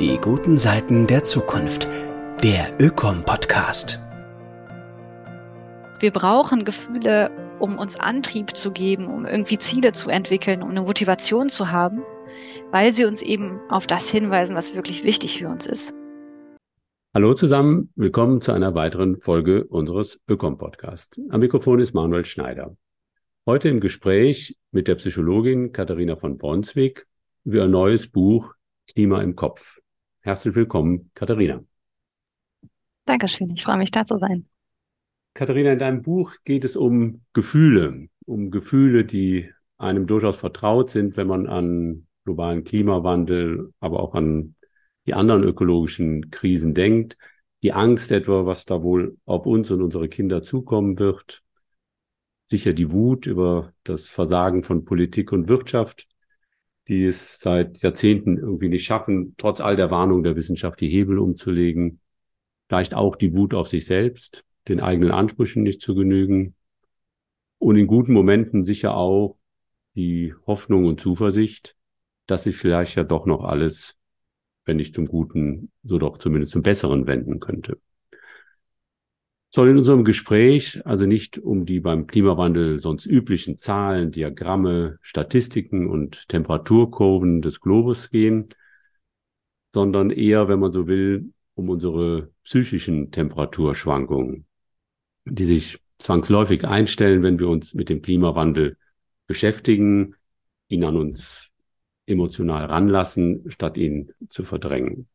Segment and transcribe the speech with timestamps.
[0.00, 1.86] Die guten Seiten der Zukunft.
[2.42, 4.00] Der Ökom-Podcast.
[5.98, 10.80] Wir brauchen Gefühle, um uns Antrieb zu geben, um irgendwie Ziele zu entwickeln, um eine
[10.80, 12.00] Motivation zu haben,
[12.70, 15.92] weil sie uns eben auf das hinweisen, was wirklich wichtig für uns ist.
[17.12, 21.20] Hallo zusammen, willkommen zu einer weiteren Folge unseres Ökom-Podcasts.
[21.28, 22.74] Am Mikrofon ist Manuel Schneider.
[23.44, 27.06] Heute im Gespräch mit der Psychologin Katharina von Brunswick
[27.44, 28.54] über ein neues Buch
[28.86, 29.78] Klima im Kopf.
[30.22, 31.64] Herzlich willkommen, Katharina.
[33.06, 34.46] Dankeschön, ich freue mich da zu sein.
[35.32, 41.16] Katharina, in deinem Buch geht es um Gefühle, um Gefühle, die einem durchaus vertraut sind,
[41.16, 44.56] wenn man an globalen Klimawandel, aber auch an
[45.06, 47.16] die anderen ökologischen Krisen denkt.
[47.62, 51.42] Die Angst etwa, was da wohl auf uns und unsere Kinder zukommen wird.
[52.46, 56.09] Sicher die Wut über das Versagen von Politik und Wirtschaft
[56.90, 61.20] die es seit Jahrzehnten irgendwie nicht schaffen, trotz all der Warnung der Wissenschaft die Hebel
[61.20, 62.00] umzulegen.
[62.66, 66.56] Vielleicht auch die Wut auf sich selbst, den eigenen Ansprüchen nicht zu genügen.
[67.58, 69.38] Und in guten Momenten sicher auch
[69.94, 71.76] die Hoffnung und Zuversicht,
[72.26, 73.96] dass sich vielleicht ja doch noch alles,
[74.64, 77.78] wenn nicht zum Guten, so doch zumindest zum Besseren wenden könnte
[79.50, 85.88] soll in unserem Gespräch also nicht um die beim Klimawandel sonst üblichen Zahlen, Diagramme, Statistiken
[85.88, 88.46] und Temperaturkurven des Globus gehen,
[89.70, 94.46] sondern eher, wenn man so will, um unsere psychischen Temperaturschwankungen,
[95.24, 98.76] die sich zwangsläufig einstellen, wenn wir uns mit dem Klimawandel
[99.26, 100.14] beschäftigen,
[100.68, 101.50] ihn an uns
[102.06, 105.08] emotional ranlassen, statt ihn zu verdrängen.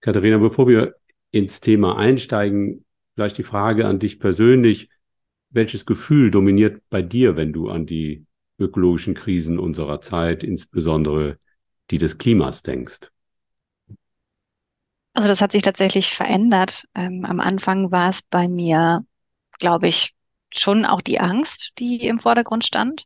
[0.00, 0.96] Katharina, bevor wir
[1.30, 2.84] ins Thema einsteigen,
[3.14, 4.88] Vielleicht die Frage an dich persönlich,
[5.50, 8.26] welches Gefühl dominiert bei dir, wenn du an die
[8.58, 11.38] ökologischen Krisen unserer Zeit, insbesondere
[11.90, 13.10] die des Klimas, denkst?
[15.14, 16.84] Also das hat sich tatsächlich verändert.
[16.94, 19.04] Ähm, am Anfang war es bei mir,
[19.58, 20.14] glaube ich,
[20.50, 23.04] schon auch die Angst, die im Vordergrund stand.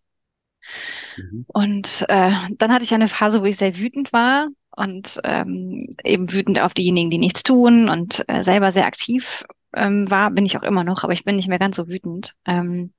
[1.16, 1.44] Mhm.
[1.48, 6.32] Und äh, dann hatte ich eine Phase, wo ich sehr wütend war und ähm, eben
[6.32, 9.44] wütend auf diejenigen, die nichts tun und äh, selber sehr aktiv
[9.74, 12.34] ähm, war, bin ich auch immer noch, aber ich bin nicht mehr ganz so wütend.
[12.46, 12.92] Ähm,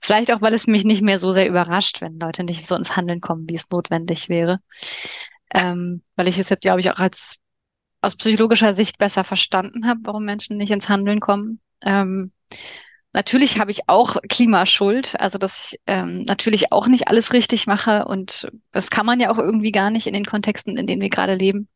[0.00, 2.96] vielleicht auch, weil es mich nicht mehr so sehr überrascht, wenn Leute nicht so ins
[2.96, 4.60] Handeln kommen, wie es notwendig wäre.
[5.54, 7.36] Ähm, weil ich es jetzt, glaube ich, auch als
[8.00, 11.60] aus psychologischer Sicht besser verstanden habe, warum Menschen nicht ins Handeln kommen.
[11.82, 12.32] Ähm,
[13.16, 18.04] natürlich habe ich auch Klimaschuld, also dass ich ähm, natürlich auch nicht alles richtig mache
[18.04, 21.08] und das kann man ja auch irgendwie gar nicht in den Kontexten, in denen wir
[21.08, 21.66] gerade leben.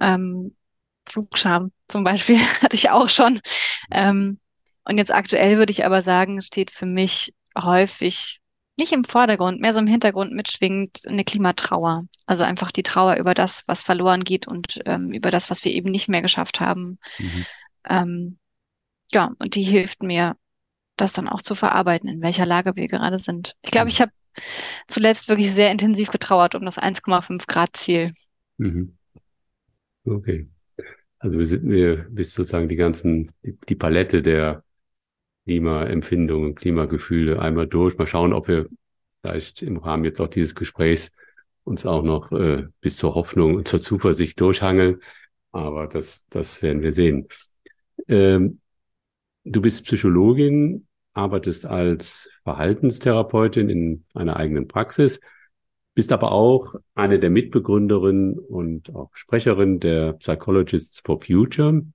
[0.00, 0.56] Ähm,
[1.04, 3.38] Flugscham zum Beispiel hatte ich auch schon.
[3.92, 4.40] Ähm,
[4.84, 8.40] und jetzt aktuell würde ich aber sagen, steht für mich häufig
[8.78, 12.06] nicht im Vordergrund, mehr so im Hintergrund mitschwingend eine Klimatrauer.
[12.24, 15.72] Also einfach die Trauer über das, was verloren geht und ähm, über das, was wir
[15.72, 16.98] eben nicht mehr geschafft haben.
[17.18, 17.46] Mhm.
[17.88, 18.38] Ähm,
[19.12, 20.36] ja, und die hilft mir,
[20.96, 23.54] das dann auch zu verarbeiten, in welcher Lage wir gerade sind.
[23.62, 23.90] Ich glaube, mhm.
[23.90, 24.12] ich habe
[24.86, 28.12] zuletzt wirklich sehr intensiv getrauert um das 1,5 Grad Ziel.
[28.58, 28.96] Mhm.
[30.04, 30.48] Okay.
[31.18, 34.62] Also wir sind wir bis sozusagen die ganzen, die, die Palette der
[35.44, 37.96] Klimaempfindungen, Klimagefühle einmal durch.
[37.98, 38.68] Mal schauen, ob wir
[39.22, 41.12] vielleicht im Rahmen jetzt auch dieses Gesprächs
[41.64, 45.00] uns auch noch äh, bis zur Hoffnung und zur Zuversicht durchhangeln.
[45.52, 47.28] Aber das, das werden wir sehen.
[48.08, 48.60] Ähm,
[49.46, 55.20] du bist Psychologin, arbeitest als Verhaltenstherapeutin in einer eigenen Praxis
[55.96, 61.86] bist aber auch eine der Mitbegründerinnen und auch Sprecherin der Psychologists for Future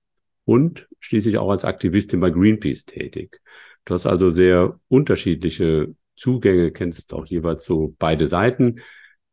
[0.44, 3.40] und schließlich auch als Aktivistin bei Greenpeace tätig.
[3.84, 8.80] Du hast also sehr unterschiedliche Zugänge, kennst auch jeweils so beide Seiten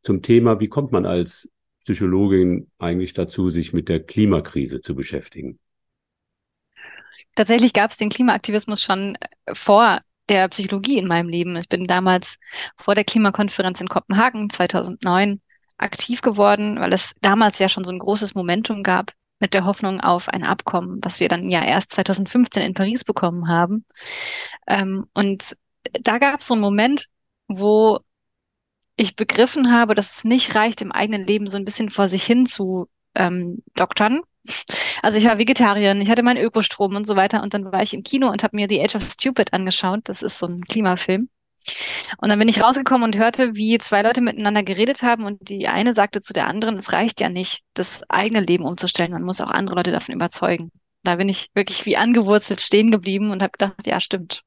[0.04, 1.50] zum Thema, wie kommt man als
[1.84, 5.58] Psychologin eigentlich dazu, sich mit der Klimakrise zu beschäftigen?
[7.36, 9.18] Tatsächlich gab es den Klimaaktivismus schon
[9.52, 11.56] vor der Psychologie in meinem Leben.
[11.58, 12.38] Ich bin damals
[12.78, 15.42] vor der Klimakonferenz in Kopenhagen 2009
[15.78, 20.02] aktiv geworden, weil es damals ja schon so ein großes Momentum gab mit der Hoffnung
[20.02, 23.86] auf ein Abkommen, was wir dann ja erst 2015 in Paris bekommen haben.
[24.68, 25.56] Ähm, und
[26.02, 27.08] da gab es so einen Moment,
[27.48, 28.00] wo
[28.98, 32.24] ich begriffen habe, dass es nicht reicht, im eigenen Leben so ein bisschen vor sich
[32.24, 34.20] hin zu ähm, doktern,
[35.02, 37.94] also ich war Vegetarierin, ich hatte meinen Ökostrom und so weiter und dann war ich
[37.94, 40.02] im Kino und habe mir The Age of Stupid angeschaut.
[40.06, 41.30] Das ist so ein Klimafilm.
[42.20, 45.68] Und dann bin ich rausgekommen und hörte, wie zwei Leute miteinander geredet haben und die
[45.68, 49.42] eine sagte zu der anderen, es reicht ja nicht, das eigene Leben umzustellen, man muss
[49.42, 50.72] auch andere Leute davon überzeugen.
[51.04, 54.44] Da bin ich wirklich wie angewurzelt stehen geblieben und habe gedacht, ja, stimmt.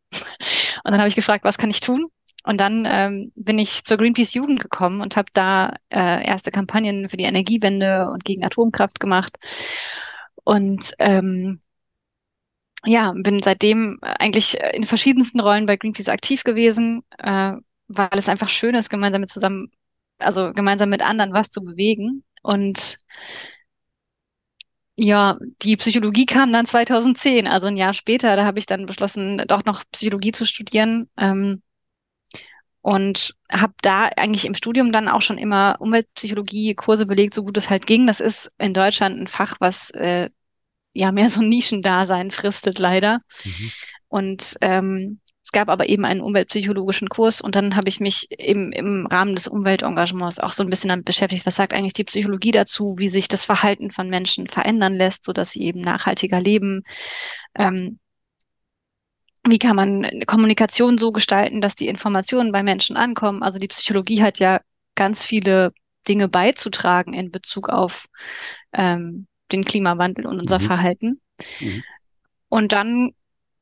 [0.84, 2.08] Und dann habe ich gefragt, was kann ich tun?
[2.44, 7.08] Und dann ähm, bin ich zur Greenpeace Jugend gekommen und habe da äh, erste Kampagnen
[7.08, 9.36] für die Energiewende und gegen Atomkraft gemacht.
[10.44, 11.60] Und ähm,
[12.84, 17.52] ja, bin seitdem eigentlich in verschiedensten Rollen bei Greenpeace aktiv gewesen, äh,
[17.88, 19.70] weil es einfach schön ist, gemeinsam mit zusammen,
[20.18, 22.24] also gemeinsam mit anderen was zu bewegen.
[22.42, 22.96] Und
[24.96, 28.36] ja, die Psychologie kam dann 2010, also ein Jahr später.
[28.36, 31.08] Da habe ich dann beschlossen, doch noch Psychologie zu studieren.
[31.16, 31.62] Ähm,
[32.82, 37.70] und habe da eigentlich im Studium dann auch schon immer Umweltpsychologie-Kurse belegt, so gut es
[37.70, 38.06] halt ging.
[38.06, 40.28] Das ist in Deutschland ein Fach, was äh,
[40.92, 43.20] ja mehr so ein Nischendasein fristet, leider.
[43.44, 43.70] Mhm.
[44.08, 48.72] Und ähm, es gab aber eben einen umweltpsychologischen Kurs und dann habe ich mich eben
[48.72, 52.50] im Rahmen des Umweltengagements auch so ein bisschen damit beschäftigt, was sagt eigentlich die Psychologie
[52.50, 56.82] dazu, wie sich das Verhalten von Menschen verändern lässt, so dass sie eben nachhaltiger leben.
[57.56, 58.00] Ähm,
[59.44, 63.42] wie kann man Kommunikation so gestalten, dass die Informationen bei Menschen ankommen?
[63.42, 64.60] Also die Psychologie hat ja
[64.94, 65.72] ganz viele
[66.08, 68.06] Dinge beizutragen in Bezug auf
[68.72, 70.64] ähm, den Klimawandel und unser mhm.
[70.64, 71.20] Verhalten.
[71.60, 71.82] Mhm.
[72.48, 73.12] Und dann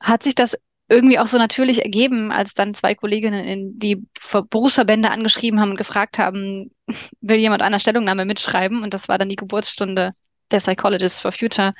[0.00, 0.56] hat sich das
[0.88, 4.03] irgendwie auch so natürlich ergeben, als dann zwei Kolleginnen in die
[4.50, 6.73] Berufsverbände angeschrieben haben und gefragt haben,
[7.21, 8.83] will jemand einer Stellungnahme mitschreiben?
[8.83, 10.11] Und das war dann die Geburtsstunde
[10.50, 11.75] der Psychologists for Future,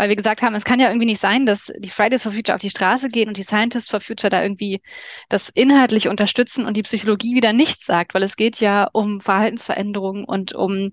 [0.00, 2.56] weil wir gesagt haben, es kann ja irgendwie nicht sein, dass die Fridays for Future
[2.56, 4.80] auf die Straße gehen und die Scientists for Future da irgendwie
[5.28, 10.24] das inhaltlich unterstützen und die Psychologie wieder nichts sagt, weil es geht ja um Verhaltensveränderungen
[10.24, 10.92] und um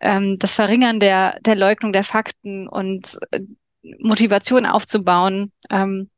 [0.00, 3.40] ähm, das Verringern der, der Leugnung der Fakten und äh,
[3.98, 5.52] Motivation aufzubauen.
[5.68, 6.08] Ähm,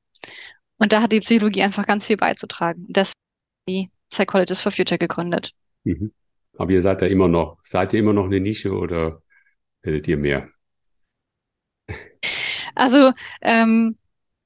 [0.78, 2.86] und da hat die Psychologie einfach ganz viel beizutragen.
[2.88, 3.14] Das
[3.69, 5.50] die Psychologists for Future gegründet.
[5.82, 6.12] Mhm.
[6.56, 9.22] Aber ihr seid da immer noch, seid ihr immer noch eine Nische oder
[9.82, 10.48] werdet ihr mehr?
[12.75, 13.12] Also
[13.43, 13.97] ähm,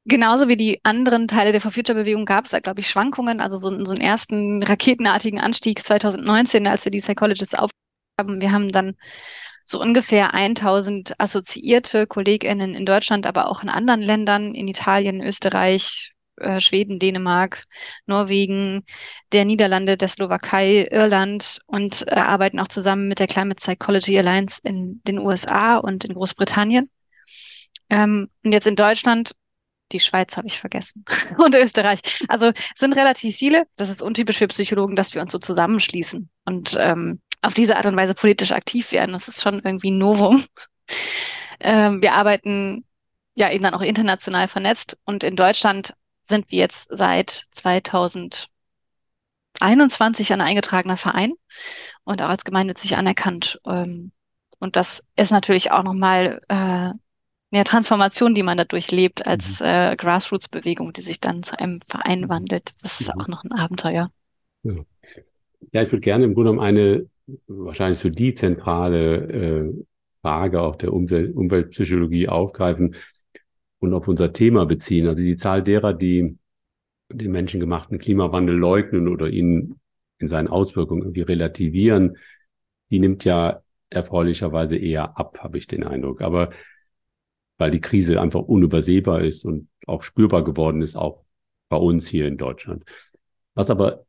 [0.05, 3.41] genauso wie die anderen Teile der For Future Bewegung gab es da, glaube ich, Schwankungen.
[3.41, 8.41] Also so, so einen ersten raketenartigen Anstieg 2019, als wir die Psychologists aufhaben.
[8.41, 8.95] Wir haben dann
[9.65, 16.13] so ungefähr 1000 assoziierte KollegInnen in Deutschland, aber auch in anderen Ländern, in Italien, Österreich,
[16.37, 17.65] äh, Schweden, Dänemark,
[18.07, 18.85] Norwegen,
[19.33, 24.61] der Niederlande, der Slowakei, Irland und äh, arbeiten auch zusammen mit der Climate Psychology Alliance
[24.63, 26.89] in den USA und in Großbritannien.
[27.91, 29.33] Ähm, und jetzt in Deutschland,
[29.93, 31.05] die Schweiz habe ich vergessen
[31.39, 32.01] und Österreich.
[32.29, 33.67] Also sind relativ viele.
[33.77, 37.87] Das ist untypisch für Psychologen, dass wir uns so zusammenschließen und ähm, auf diese Art
[37.87, 39.13] und Weise politisch aktiv werden.
[39.13, 40.45] Das ist schon irgendwie ein Novum.
[41.59, 42.85] Ähm, wir arbeiten
[43.35, 50.43] ja eben dann auch international vernetzt und in Deutschland sind wir jetzt seit 2021 ein
[50.43, 51.33] eingetragener Verein
[52.05, 53.59] und auch als gemeinnützig anerkannt.
[53.67, 54.13] Ähm,
[54.59, 56.91] und das ist natürlich auch nochmal äh,
[57.51, 59.67] ja, Transformation, die man dadurch lebt als mhm.
[59.67, 62.29] äh, Grassroots-Bewegung, die sich dann zu einem Verein mhm.
[62.29, 62.75] wandelt.
[62.83, 63.21] Das ist mhm.
[63.21, 64.11] auch noch ein Abenteuer.
[64.63, 64.75] Ja.
[65.73, 67.07] ja, ich würde gerne im Grunde genommen eine,
[67.47, 69.85] wahrscheinlich so die zentrale äh,
[70.23, 72.97] Frage auch der Umwelt Umweltpsychologie aufgreifen
[73.79, 75.07] und auf unser Thema beziehen.
[75.07, 76.37] Also die Zahl derer, die
[77.09, 79.79] den menschengemachten Klimawandel leugnen oder ihn
[80.19, 82.17] in seinen Auswirkungen irgendwie relativieren,
[82.91, 86.23] die nimmt ja erfreulicherweise eher ab, habe ich den Eindruck.
[86.23, 86.51] Aber
[87.59, 91.25] weil die Krise einfach unübersehbar ist und auch spürbar geworden ist, auch
[91.69, 92.85] bei uns hier in Deutschland.
[93.55, 94.05] Was aber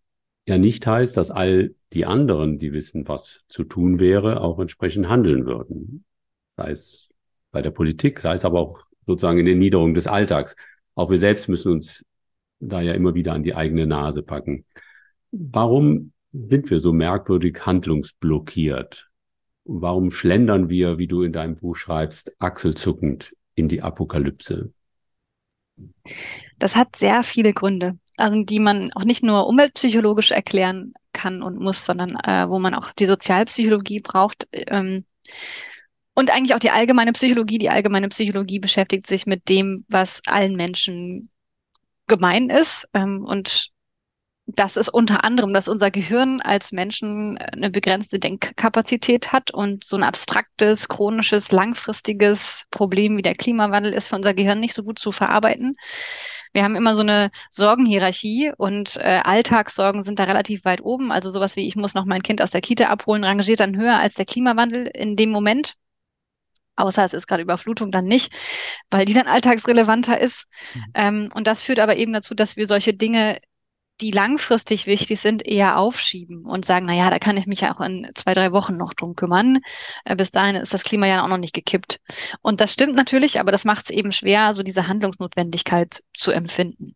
[0.46, 5.10] ja nicht heißt, dass all die anderen, die wissen, was zu tun wäre, auch entsprechend
[5.10, 6.06] handeln würden.
[6.56, 7.10] Sei es
[7.52, 10.56] bei der Politik, sei es aber auch sozusagen in den Niederungen des Alltags.
[10.96, 12.06] Auch wir selbst müssen uns
[12.60, 14.66] da ja immer wieder an die eigene Nase packen.
[15.32, 19.10] Warum sind wir so merkwürdig handlungsblockiert?
[19.64, 24.72] Warum schlendern wir, wie du in deinem Buch schreibst, achselzuckend in die Apokalypse?
[26.58, 31.60] Das hat sehr viele Gründe, also die man auch nicht nur umweltpsychologisch erklären kann und
[31.60, 34.48] muss, sondern äh, wo man auch die Sozialpsychologie braucht.
[34.52, 35.06] Ähm,
[36.14, 37.58] und eigentlich auch die allgemeine Psychologie.
[37.58, 41.30] Die allgemeine Psychologie beschäftigt sich mit dem, was allen Menschen
[42.08, 43.70] gemein ist ähm, und
[44.48, 49.98] das ist unter anderem, dass unser Gehirn als Menschen eine begrenzte Denkkapazität hat und so
[49.98, 55.00] ein abstraktes, chronisches, langfristiges Problem wie der Klimawandel ist für unser Gehirn nicht so gut
[55.00, 55.76] zu verarbeiten.
[56.54, 61.12] Wir haben immer so eine Sorgenhierarchie und äh, Alltagssorgen sind da relativ weit oben.
[61.12, 63.98] Also sowas wie, ich muss noch mein Kind aus der Kita abholen, rangiert dann höher
[63.98, 65.76] als der Klimawandel in dem Moment.
[66.78, 68.32] Außer es ist gerade Überflutung, dann nicht,
[68.92, 70.46] weil die dann alltagsrelevanter ist.
[70.74, 70.84] Mhm.
[70.94, 73.40] Ähm, und das führt aber eben dazu, dass wir solche Dinge
[74.02, 77.76] die langfristig wichtig sind, eher aufschieben und sagen, na ja, da kann ich mich ja
[77.76, 79.60] auch in zwei, drei Wochen noch drum kümmern.
[80.06, 82.00] Äh, bis dahin ist das Klima ja auch noch nicht gekippt.
[82.42, 86.96] Und das stimmt natürlich, aber das macht es eben schwer, so diese Handlungsnotwendigkeit zu empfinden.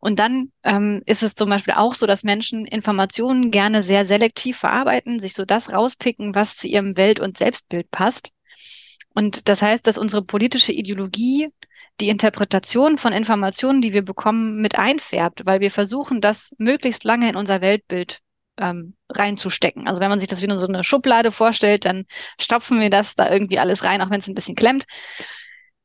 [0.00, 4.56] Und dann ähm, ist es zum Beispiel auch so, dass Menschen Informationen gerne sehr selektiv
[4.56, 8.32] verarbeiten, sich so das rauspicken, was zu ihrem Welt- und Selbstbild passt.
[9.14, 11.48] Und das heißt, dass unsere politische Ideologie
[12.00, 17.28] die Interpretation von Informationen, die wir bekommen, mit einfärbt, weil wir versuchen, das möglichst lange
[17.28, 18.20] in unser Weltbild
[18.58, 19.88] ähm, reinzustecken.
[19.88, 22.04] Also wenn man sich das wie so eine Schublade vorstellt, dann
[22.40, 24.84] stopfen wir das da irgendwie alles rein, auch wenn es ein bisschen klemmt.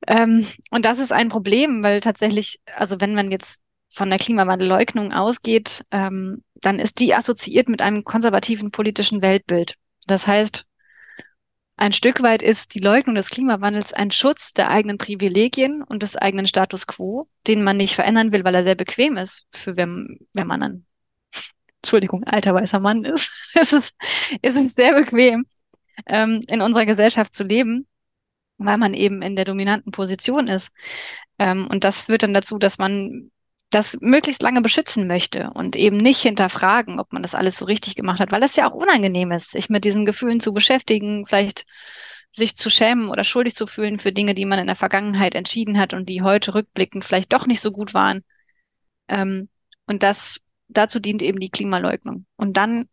[0.07, 5.13] Ähm, und das ist ein Problem, weil tatsächlich, also wenn man jetzt von der Klimawandelleugnung
[5.13, 9.75] ausgeht, ähm, dann ist die assoziiert mit einem konservativen politischen Weltbild.
[10.05, 10.65] Das heißt,
[11.77, 16.15] ein Stück weit ist die Leugnung des Klimawandels ein Schutz der eigenen Privilegien und des
[16.15, 20.19] eigenen Status quo, den man nicht verändern will, weil er sehr bequem ist, für wenn,
[20.33, 20.85] wenn man ein,
[21.81, 23.51] Entschuldigung, alter weißer Mann ist.
[23.55, 23.95] es ist,
[24.41, 25.45] es sehr bequem,
[26.05, 27.87] ähm, in unserer Gesellschaft zu leben,
[28.57, 30.71] weil man eben in der dominanten Position ist.
[31.39, 33.31] Ähm, und das führt dann dazu, dass man
[33.75, 37.95] das möglichst lange beschützen möchte und eben nicht hinterfragen, ob man das alles so richtig
[37.95, 41.65] gemacht hat, weil das ja auch unangenehm ist, sich mit diesen Gefühlen zu beschäftigen, vielleicht
[42.31, 45.77] sich zu schämen oder schuldig zu fühlen für Dinge, die man in der Vergangenheit entschieden
[45.77, 48.23] hat und die heute rückblickend vielleicht doch nicht so gut waren.
[49.09, 49.49] Ähm,
[49.87, 50.39] und das,
[50.69, 52.25] dazu dient eben die Klimaleugnung.
[52.37, 52.87] Und dann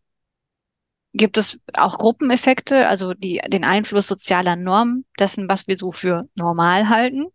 [1.13, 6.29] gibt es auch Gruppeneffekte, also die, den Einfluss sozialer Normen, dessen, was wir so für
[6.35, 7.27] normal halten.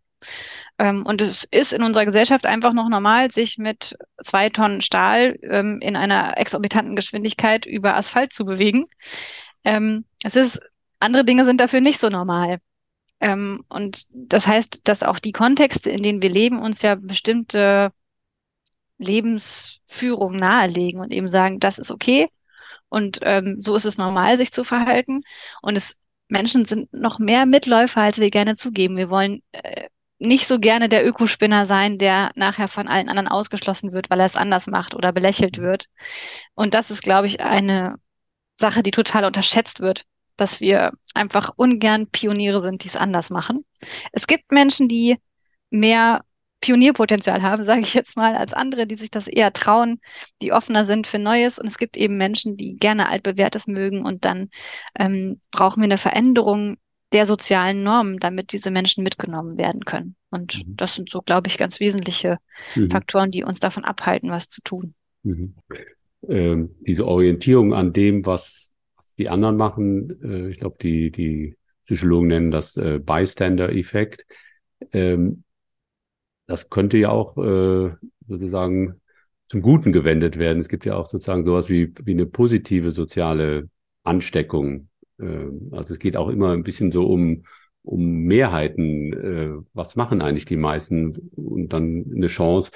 [0.78, 5.38] Ähm, und es ist in unserer Gesellschaft einfach noch normal, sich mit zwei Tonnen Stahl
[5.42, 8.86] ähm, in einer exorbitanten Geschwindigkeit über Asphalt zu bewegen.
[9.64, 10.60] Ähm, es ist,
[11.00, 12.58] andere Dinge sind dafür nicht so normal.
[13.20, 17.92] Ähm, und das heißt, dass auch die Kontexte, in denen wir leben, uns ja bestimmte
[18.98, 22.28] Lebensführung nahelegen und eben sagen, das ist okay
[22.88, 25.22] und ähm, so ist es normal, sich zu verhalten.
[25.62, 25.96] Und es
[26.28, 28.96] Menschen sind noch mehr Mitläufer, als wir gerne zugeben.
[28.96, 33.92] Wir wollen äh, nicht so gerne der Ökospinner sein, der nachher von allen anderen ausgeschlossen
[33.92, 35.62] wird, weil er es anders macht oder belächelt mhm.
[35.62, 35.86] wird.
[36.54, 37.96] Und das ist, glaube ich, eine
[38.60, 40.04] Sache, die total unterschätzt wird,
[40.36, 43.64] dass wir einfach ungern Pioniere sind, die es anders machen.
[44.12, 45.16] Es gibt Menschen, die
[45.70, 46.24] mehr
[46.60, 50.00] Pionierpotenzial haben, sage ich jetzt mal, als andere, die sich das eher trauen,
[50.42, 51.58] die offener sind für Neues.
[51.58, 54.04] Und es gibt eben Menschen, die gerne altbewährtes mögen.
[54.04, 54.50] Und dann
[54.98, 56.76] ähm, brauchen wir eine Veränderung
[57.12, 60.16] der sozialen Normen, damit diese Menschen mitgenommen werden können.
[60.30, 60.76] Und mhm.
[60.76, 62.38] das sind so, glaube ich, ganz wesentliche
[62.74, 62.90] mhm.
[62.90, 64.94] Faktoren, die uns davon abhalten, was zu tun.
[65.22, 65.54] Mhm.
[66.28, 71.56] Ähm, diese Orientierung an dem, was, was die anderen machen, äh, ich glaube, die, die
[71.84, 74.26] Psychologen nennen das äh, Bystander-Effekt.
[74.92, 75.44] Ähm,
[76.46, 77.94] das könnte ja auch äh,
[78.26, 79.00] sozusagen
[79.46, 80.58] zum Guten gewendet werden.
[80.58, 83.70] Es gibt ja auch sozusagen sowas wie, wie eine positive soziale
[84.02, 84.87] Ansteckung
[85.72, 87.44] also es geht auch immer ein bisschen so um,
[87.82, 89.12] um Mehrheiten.
[89.12, 91.30] Äh, was machen eigentlich die meisten?
[91.34, 92.70] Und dann eine Chance,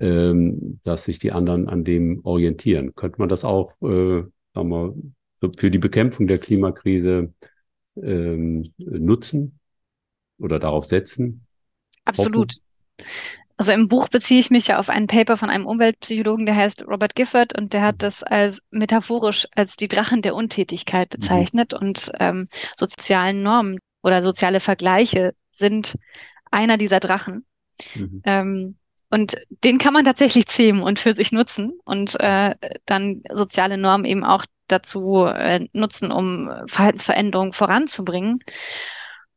[0.00, 2.94] ähm, dass sich die anderen an dem orientieren.
[2.94, 4.22] Könnte man das auch, äh,
[4.54, 4.94] sagen wir,
[5.56, 7.32] für die Bekämpfung der Klimakrise
[8.02, 9.58] ähm, nutzen
[10.38, 11.46] oder darauf setzen?
[12.04, 12.54] Absolut.
[13.00, 13.06] Hoffen?
[13.56, 16.86] Also im Buch beziehe ich mich ja auf ein Paper von einem Umweltpsychologen, der heißt
[16.86, 18.00] Robert Gifford und der hat mhm.
[18.00, 21.20] das als metaphorisch als die Drachen der Untätigkeit mhm.
[21.20, 21.78] bezeichnet mhm.
[21.78, 25.96] und ähm, sozialen Normen oder soziale Vergleiche sind
[26.50, 27.46] einer dieser Drachen.
[27.94, 28.22] Mhm.
[28.24, 28.76] Ähm,
[29.10, 34.04] und den kann man tatsächlich zähmen und für sich nutzen und äh, dann soziale Normen
[34.04, 38.40] eben auch dazu äh, nutzen, um Verhaltensveränderungen voranzubringen.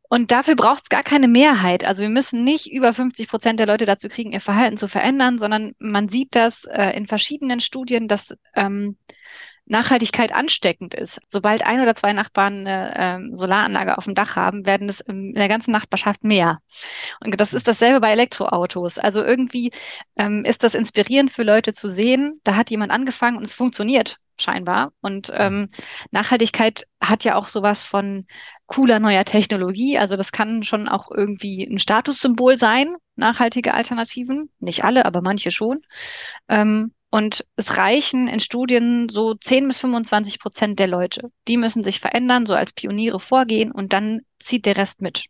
[0.09, 1.85] Und dafür braucht es gar keine Mehrheit.
[1.85, 5.37] Also wir müssen nicht über 50 Prozent der Leute dazu kriegen, ihr Verhalten zu verändern,
[5.37, 8.97] sondern man sieht das äh, in verschiedenen Studien, dass ähm,
[9.69, 11.21] Nachhaltigkeit ansteckend ist.
[11.27, 15.35] Sobald ein oder zwei Nachbarn eine ähm, Solaranlage auf dem Dach haben, werden es in
[15.35, 16.57] der ganzen Nachbarschaft mehr.
[17.23, 18.97] Und das ist dasselbe bei Elektroautos.
[18.97, 19.69] Also irgendwie
[20.17, 24.17] ähm, ist das inspirierend für Leute zu sehen, da hat jemand angefangen und es funktioniert
[24.39, 24.91] scheinbar.
[25.01, 25.69] Und ähm,
[26.09, 28.25] Nachhaltigkeit hat ja auch sowas von
[28.69, 29.97] cooler neuer Technologie.
[29.97, 34.49] Also das kann schon auch irgendwie ein Statussymbol sein, nachhaltige Alternativen.
[34.59, 35.81] Nicht alle, aber manche schon.
[36.47, 41.31] Ähm, und es reichen in Studien so 10 bis 25 Prozent der Leute.
[41.47, 45.25] Die müssen sich verändern, so als Pioniere vorgehen und dann zieht der Rest mit.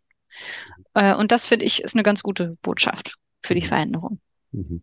[0.92, 3.66] Äh, und das finde ich ist eine ganz gute Botschaft für die mhm.
[3.66, 4.20] Veränderung.
[4.52, 4.82] Mhm.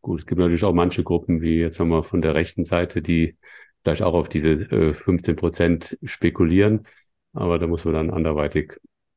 [0.00, 3.02] Gut, es gibt natürlich auch manche Gruppen, wie jetzt haben wir von der rechten Seite,
[3.02, 3.36] die
[3.82, 6.86] vielleicht auch auf diese äh, 15 Prozent spekulieren.
[7.34, 8.74] Aber da muss man dann anderweitig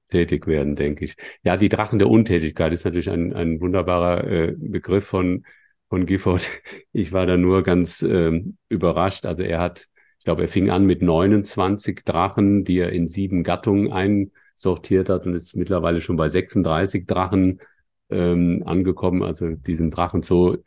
[0.09, 1.15] tätig werden, denke ich.
[1.43, 5.45] Ja, die Drachen der Untätigkeit ist natürlich ein, ein wunderbarer äh, Begriff von,
[5.89, 6.49] von Gifford.
[6.93, 9.25] Ich war da nur ganz ähm, überrascht.
[9.25, 13.43] Also er hat, ich glaube, er fing an mit 29 Drachen, die er in sieben
[13.43, 17.61] Gattungen einsortiert hat und ist mittlerweile schon bei 36 Drachen
[18.09, 19.21] ähm, angekommen.
[19.23, 20.57] Also diesen Drachen so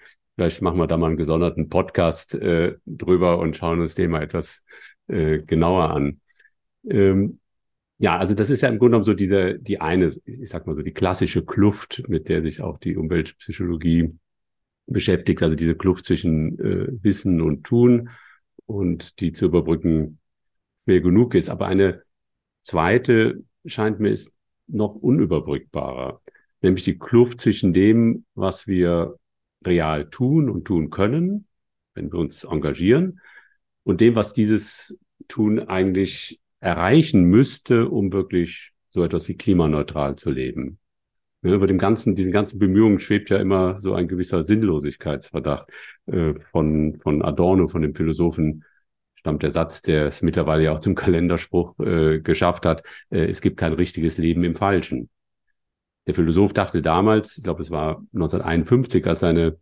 [0.40, 4.22] Vielleicht machen wir da mal einen gesonderten Podcast äh, drüber und schauen uns den mal
[4.22, 4.64] etwas
[5.06, 6.22] äh, genauer an.
[6.88, 7.39] Ähm,
[8.00, 10.74] ja, also das ist ja im Grunde genommen so diese, die eine, ich sag mal
[10.74, 14.18] so, die klassische Kluft, mit der sich auch die Umweltpsychologie
[14.86, 18.08] beschäftigt, also diese Kluft zwischen äh, Wissen und Tun
[18.64, 20.18] und die zu überbrücken
[20.84, 21.50] schwer genug ist.
[21.50, 22.02] Aber eine
[22.62, 24.32] zweite scheint mir ist
[24.66, 26.22] noch unüberbrückbarer,
[26.62, 29.16] nämlich die Kluft zwischen dem, was wir
[29.62, 31.46] real tun und tun können,
[31.92, 33.20] wenn wir uns engagieren,
[33.82, 34.96] und dem, was dieses
[35.28, 40.78] Tun eigentlich erreichen müsste, um wirklich so etwas wie klimaneutral zu leben.
[41.42, 45.68] Ja, über dem ganzen, diesen ganzen Bemühungen schwebt ja immer so ein gewisser Sinnlosigkeitsverdacht.
[46.06, 48.64] Äh, von, von Adorno, von dem Philosophen,
[49.14, 53.40] stammt der Satz, der es mittlerweile ja auch zum Kalenderspruch äh, geschafft hat, äh, es
[53.40, 55.08] gibt kein richtiges Leben im Falschen.
[56.06, 59.58] Der Philosoph dachte damals, ich glaube, es war 1951, als seine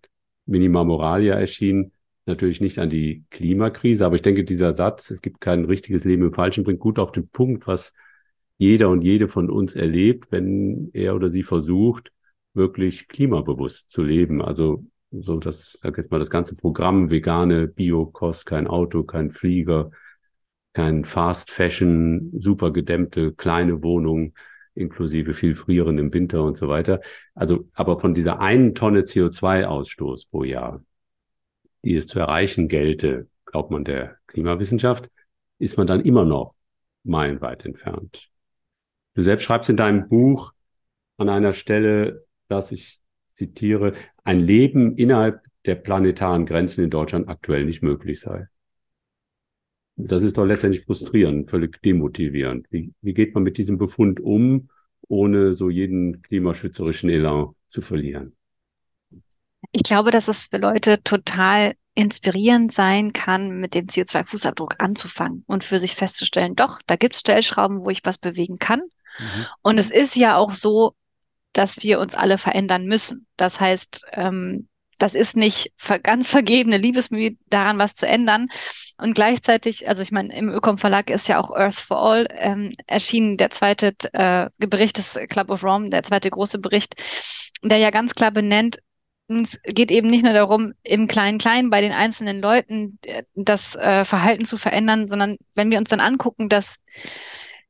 [0.46, 1.92] Minima Moralia erschien,
[2.28, 6.24] natürlich nicht an die Klimakrise, aber ich denke, dieser Satz, es gibt kein richtiges Leben
[6.24, 7.92] im Falschen, bringt gut auf den Punkt, was
[8.58, 12.12] jeder und jede von uns erlebt, wenn er oder sie versucht,
[12.54, 14.42] wirklich klimabewusst zu leben.
[14.42, 19.90] Also so das, sag jetzt mal, das ganze Programm, vegane Bio-Kost, kein Auto, kein Flieger,
[20.72, 24.34] kein Fast Fashion, super gedämmte kleine Wohnung,
[24.74, 27.00] inklusive viel Frieren im Winter und so weiter.
[27.34, 30.82] Also, aber von dieser einen Tonne CO2-Ausstoß pro Jahr,
[31.84, 35.08] die es zu erreichen gelte, glaubt man der Klimawissenschaft,
[35.58, 36.54] ist man dann immer noch
[37.04, 38.30] meilenweit entfernt.
[39.14, 40.52] Du selbst schreibst in deinem Buch
[41.16, 43.00] an einer Stelle, dass ich
[43.32, 43.94] zitiere,
[44.24, 48.48] ein Leben innerhalb der planetaren Grenzen in Deutschland aktuell nicht möglich sei.
[49.96, 52.66] Das ist doch letztendlich frustrierend, völlig demotivierend.
[52.70, 54.70] Wie, wie geht man mit diesem Befund um,
[55.08, 58.37] ohne so jeden klimaschützerischen Elan zu verlieren?
[59.72, 65.64] Ich glaube, dass es für Leute total inspirierend sein kann, mit dem CO2-Fußabdruck anzufangen und
[65.64, 68.82] für sich festzustellen, doch, da gibt es Stellschrauben, wo ich was bewegen kann.
[69.18, 69.46] Mhm.
[69.62, 70.94] Und es ist ja auch so,
[71.52, 73.26] dass wir uns alle verändern müssen.
[73.36, 78.48] Das heißt, ähm, das ist nicht ganz vergebene Liebesmühe daran, was zu ändern.
[78.98, 82.74] Und gleichzeitig, also ich meine, im Ökom Verlag ist ja auch Earth for All ähm,
[82.86, 86.94] erschienen, der zweite äh, Bericht des Club of Rome, der zweite große Bericht,
[87.62, 88.78] der ja ganz klar benennt,
[89.28, 94.04] es geht eben nicht nur darum, im Kleinen-Kleinen bei den einzelnen Leuten äh, das äh,
[94.04, 96.76] Verhalten zu verändern, sondern wenn wir uns dann angucken, dass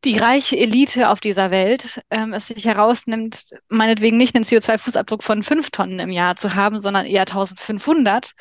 [0.04, 5.42] die reiche Elite auf dieser Welt ähm, es sich herausnimmt, meinetwegen nicht einen CO2-Fußabdruck von
[5.42, 8.32] fünf Tonnen im Jahr zu haben, sondern eher 1500,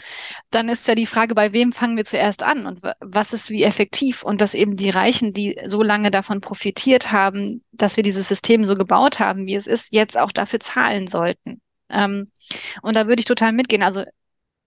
[0.51, 3.63] dann ist ja die Frage, bei wem fangen wir zuerst an und was ist wie
[3.63, 4.21] effektiv?
[4.21, 8.63] Und dass eben die Reichen, die so lange davon profitiert haben, dass wir dieses System
[8.63, 11.59] so gebaut haben, wie es ist, jetzt auch dafür zahlen sollten.
[11.89, 12.31] Ähm,
[12.81, 13.83] und da würde ich total mitgehen.
[13.83, 14.03] Also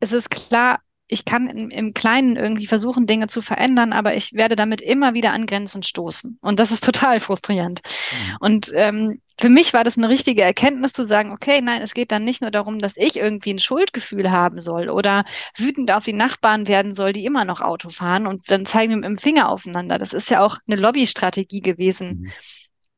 [0.00, 0.80] es ist klar,
[1.11, 5.12] ich kann im, im Kleinen irgendwie versuchen, Dinge zu verändern, aber ich werde damit immer
[5.12, 6.38] wieder an Grenzen stoßen.
[6.40, 7.83] Und das ist total frustrierend.
[7.83, 8.37] Mhm.
[8.40, 12.12] Und ähm, für mich war das eine richtige Erkenntnis zu sagen, okay, nein, es geht
[12.12, 15.24] dann nicht nur darum, dass ich irgendwie ein Schuldgefühl haben soll oder
[15.56, 18.96] wütend auf die Nachbarn werden soll, die immer noch Auto fahren und dann zeigen wir
[18.96, 19.98] mit dem Finger aufeinander.
[19.98, 22.33] Das ist ja auch eine Lobbystrategie gewesen mhm.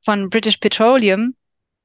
[0.04, 1.35] von British Petroleum,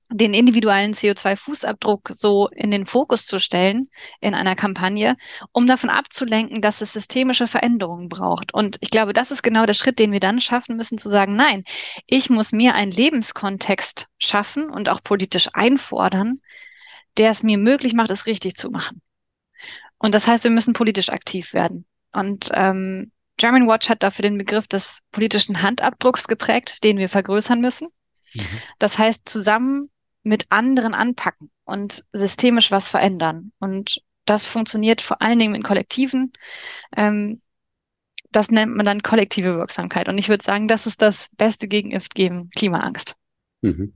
[0.10, 3.90] den individuellen CO2-Fußabdruck so in den Fokus zu stellen
[4.22, 5.18] in einer Kampagne,
[5.52, 8.54] um davon abzulenken, dass es systemische Veränderungen braucht.
[8.54, 11.36] Und ich glaube, das ist genau der Schritt, den wir dann schaffen müssen, zu sagen,
[11.36, 11.64] nein,
[12.06, 16.42] ich muss mir einen Lebenskontext schaffen und auch politisch einfordern,
[17.18, 19.02] der es mir möglich macht, es richtig zu machen.
[19.98, 21.86] Und das heißt, wir müssen politisch aktiv werden.
[22.14, 27.60] Und ähm, German Watch hat dafür den Begriff des politischen Handabdrucks geprägt, den wir vergrößern
[27.60, 27.90] müssen.
[28.34, 28.46] Mhm.
[28.80, 29.90] Das heißt, zusammen
[30.28, 33.52] mit anderen anpacken und systemisch was verändern.
[33.60, 36.34] Und das funktioniert vor allen Dingen in Kollektiven.
[36.96, 37.42] Ähm,
[38.32, 40.10] das nennt man dann kollektive Wirksamkeit.
[40.10, 43.16] Und ich würde sagen, das ist das beste Gegengift gegen Klimaangst.
[43.62, 43.94] Mhm.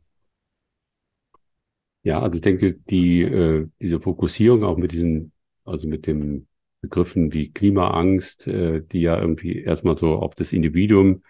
[2.04, 5.34] Ja, also ich denke, die, äh, diese Fokussierung auch mit diesen,
[5.65, 6.48] also mit den
[6.82, 11.24] Begriffen wie Klimaangst, äh, die ja irgendwie erstmal so auf das Individuum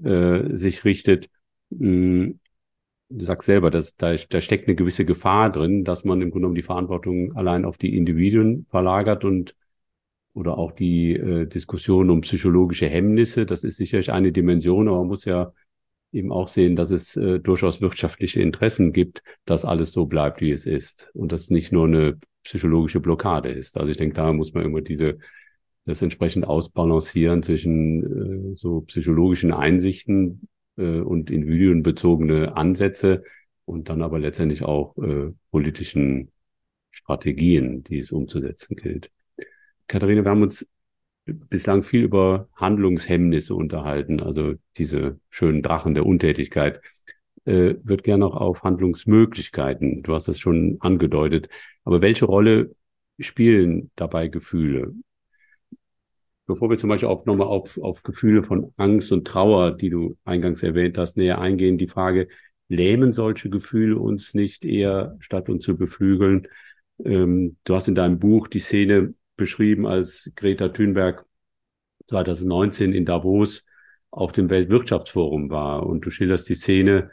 [0.00, 1.28] äh, sich richtet,
[1.70, 2.34] mh,
[3.18, 6.42] du sagst selber, dass da, da steckt eine gewisse Gefahr drin, dass man im Grunde
[6.42, 9.54] genommen die Verantwortung allein auf die Individuen verlagert und
[10.34, 13.44] oder auch die äh, Diskussion um psychologische Hemmnisse.
[13.44, 15.52] Das ist sicherlich eine Dimension, aber man muss ja
[16.10, 20.50] eben auch sehen, dass es äh, durchaus wirtschaftliche Interessen gibt, dass alles so bleibt, wie
[20.50, 23.76] es ist und das nicht nur eine psychologische Blockade ist.
[23.76, 25.18] Also ich denke, da muss man immer diese
[25.84, 33.24] das entsprechend ausbalancieren zwischen äh, so psychologischen Einsichten, äh, und individuenbezogene Ansätze
[33.64, 36.30] und dann aber letztendlich auch äh, politischen
[36.90, 39.10] Strategien, die es umzusetzen gilt.
[39.86, 40.66] Katharina, wir haben uns
[41.24, 46.80] bislang viel über Handlungshemmnisse unterhalten, also diese schönen Drachen der Untätigkeit.
[47.44, 50.02] Äh, wird gerne noch auf Handlungsmöglichkeiten.
[50.02, 51.48] Du hast es schon angedeutet.
[51.84, 52.74] Aber welche Rolle
[53.18, 54.94] spielen dabei Gefühle?
[56.52, 60.18] Bevor wir zum Beispiel auch nochmal auf, auf Gefühle von Angst und Trauer, die du
[60.26, 62.28] eingangs erwähnt hast, näher eingehen, die Frage,
[62.68, 66.48] lähmen solche Gefühle uns nicht eher, statt uns zu beflügeln?
[67.02, 71.24] Ähm, du hast in deinem Buch die Szene beschrieben, als Greta Thunberg
[72.04, 73.64] 2019 in Davos
[74.10, 75.86] auf dem Weltwirtschaftsforum war.
[75.86, 77.10] Und du schilderst die Szene,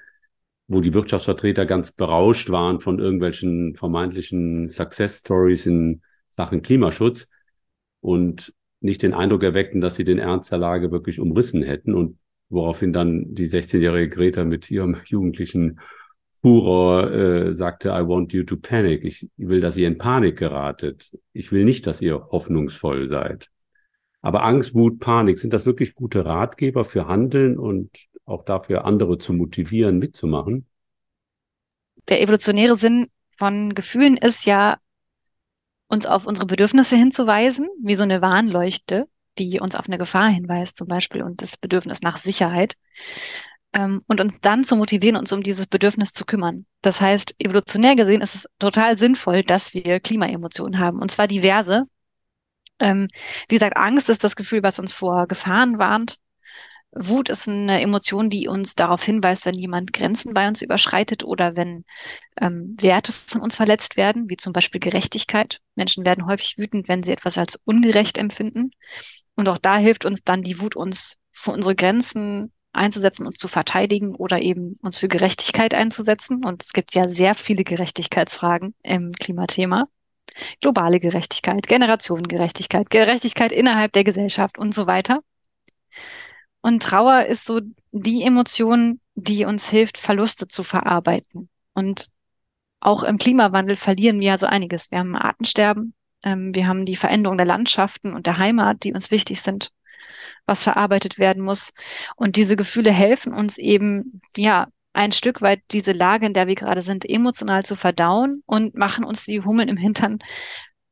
[0.67, 7.29] wo die Wirtschaftsvertreter ganz berauscht waren von irgendwelchen vermeintlichen Success Stories in Sachen Klimaschutz
[8.01, 12.17] und nicht den Eindruck erweckten, dass sie den Ernst der Lage wirklich umrissen hätten und
[12.49, 15.79] woraufhin dann die 16-jährige Greta mit ihrem jugendlichen
[16.41, 19.03] Furor äh, sagte, I want you to panic.
[19.03, 21.11] Ich will, dass ihr in Panik geratet.
[21.33, 23.49] Ich will nicht, dass ihr hoffnungsvoll seid.
[24.21, 27.89] Aber Angst, Wut, Panik, sind das wirklich gute Ratgeber für Handeln und
[28.25, 30.65] auch dafür, andere zu motivieren, mitzumachen?
[32.07, 34.77] Der evolutionäre Sinn von Gefühlen ist ja,
[35.89, 40.77] uns auf unsere Bedürfnisse hinzuweisen, wie so eine Warnleuchte, die uns auf eine Gefahr hinweist,
[40.77, 42.75] zum Beispiel, und das Bedürfnis nach Sicherheit.
[43.73, 46.65] Ähm, und uns dann zu motivieren, uns um dieses Bedürfnis zu kümmern.
[46.81, 51.83] Das heißt, evolutionär gesehen ist es total sinnvoll, dass wir Klimaemotionen haben, und zwar diverse.
[52.79, 53.07] Ähm,
[53.47, 56.17] wie gesagt, Angst ist das Gefühl, was uns vor Gefahren warnt.
[56.91, 61.55] Wut ist eine Emotion, die uns darauf hinweist, wenn jemand Grenzen bei uns überschreitet oder
[61.55, 61.85] wenn
[62.41, 65.61] ähm, Werte von uns verletzt werden, wie zum Beispiel Gerechtigkeit.
[65.75, 68.71] Menschen werden häufig wütend, wenn sie etwas als ungerecht empfinden.
[69.35, 73.47] Und auch da hilft uns dann die Wut, uns vor unsere Grenzen einzusetzen, uns zu
[73.47, 76.43] verteidigen oder eben uns für Gerechtigkeit einzusetzen.
[76.43, 79.87] Und es gibt ja sehr viele Gerechtigkeitsfragen im Klimathema.
[80.61, 85.21] Globale Gerechtigkeit, Generationengerechtigkeit, Gerechtigkeit innerhalb der Gesellschaft und so weiter.
[86.61, 91.49] Und Trauer ist so die Emotion, die uns hilft, Verluste zu verarbeiten.
[91.73, 92.07] Und
[92.81, 94.91] auch im Klimawandel verlieren wir ja so einiges.
[94.91, 95.93] Wir haben Artensterben,
[96.23, 99.71] ähm, wir haben die Veränderung der Landschaften und der Heimat, die uns wichtig sind,
[100.45, 101.73] was verarbeitet werden muss.
[102.15, 106.55] Und diese Gefühle helfen uns eben, ja, ein Stück weit diese Lage, in der wir
[106.55, 110.19] gerade sind, emotional zu verdauen und machen uns die Hummeln im Hintern,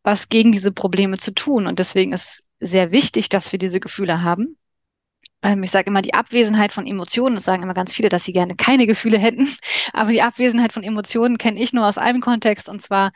[0.03, 1.67] was gegen diese Probleme zu tun.
[1.67, 4.57] Und deswegen ist sehr wichtig, dass wir diese Gefühle haben
[5.63, 8.55] ich sage immer, die Abwesenheit von Emotionen, das sagen immer ganz viele, dass sie gerne
[8.55, 9.47] keine Gefühle hätten,
[9.93, 13.11] aber die Abwesenheit von Emotionen kenne ich nur aus einem Kontext und zwar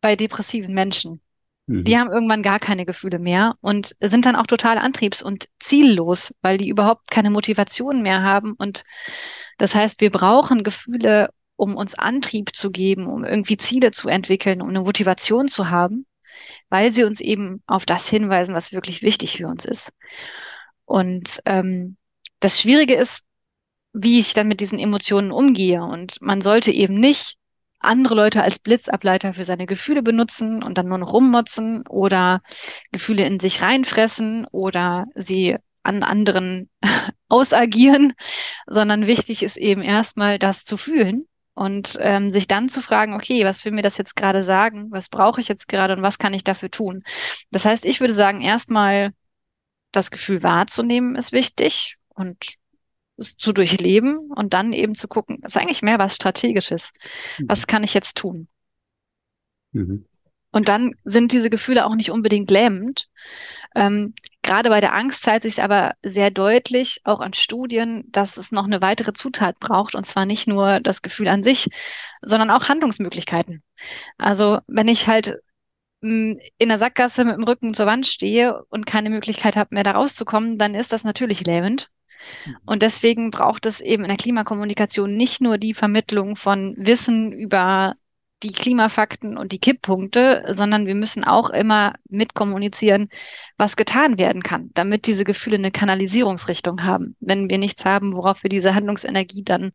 [0.00, 1.20] bei depressiven Menschen.
[1.66, 1.84] Mhm.
[1.84, 6.34] Die haben irgendwann gar keine Gefühle mehr und sind dann auch total antriebs- und ziellos,
[6.42, 8.52] weil die überhaupt keine Motivation mehr haben.
[8.52, 8.84] Und
[9.58, 14.60] das heißt, wir brauchen Gefühle, um uns Antrieb zu geben, um irgendwie Ziele zu entwickeln,
[14.60, 16.06] um eine Motivation zu haben,
[16.68, 19.92] weil sie uns eben auf das hinweisen, was wirklich wichtig für uns ist.
[20.92, 21.96] Und ähm,
[22.40, 23.26] das Schwierige ist,
[23.94, 25.82] wie ich dann mit diesen Emotionen umgehe.
[25.82, 27.38] Und man sollte eben nicht
[27.78, 32.42] andere Leute als Blitzableiter für seine Gefühle benutzen und dann nur noch rummotzen oder
[32.90, 36.68] Gefühle in sich reinfressen oder sie an anderen
[37.30, 38.12] ausagieren,
[38.66, 43.46] sondern wichtig ist eben erstmal das zu fühlen und ähm, sich dann zu fragen, okay,
[43.46, 44.88] was will mir das jetzt gerade sagen?
[44.90, 47.02] Was brauche ich jetzt gerade und was kann ich dafür tun?
[47.50, 49.14] Das heißt, ich würde sagen, erstmal
[49.92, 52.56] das Gefühl wahrzunehmen ist wichtig und
[53.16, 56.92] es zu durchleben und dann eben zu gucken, ist eigentlich mehr was Strategisches.
[57.38, 57.46] Mhm.
[57.48, 58.48] Was kann ich jetzt tun?
[59.72, 60.06] Mhm.
[60.50, 63.08] Und dann sind diese Gefühle auch nicht unbedingt lähmend.
[63.74, 68.52] Ähm, gerade bei der Angst zeigt sich aber sehr deutlich, auch an Studien, dass es
[68.52, 71.70] noch eine weitere Zutat braucht, und zwar nicht nur das Gefühl an sich,
[72.20, 73.62] sondern auch Handlungsmöglichkeiten.
[74.18, 75.38] Also wenn ich halt
[76.02, 79.92] in der Sackgasse mit dem Rücken zur Wand stehe und keine Möglichkeit habe, mehr da
[79.92, 81.90] rauszukommen, dann ist das natürlich lähmend.
[82.44, 82.56] Mhm.
[82.66, 87.94] Und deswegen braucht es eben in der Klimakommunikation nicht nur die Vermittlung von Wissen über
[88.42, 93.08] die Klimafakten und die Kipppunkte, sondern wir müssen auch immer mitkommunizieren,
[93.56, 97.16] was getan werden kann, damit diese Gefühle eine Kanalisierungsrichtung haben.
[97.20, 99.70] Wenn wir nichts haben, worauf wir diese Handlungsenergie dann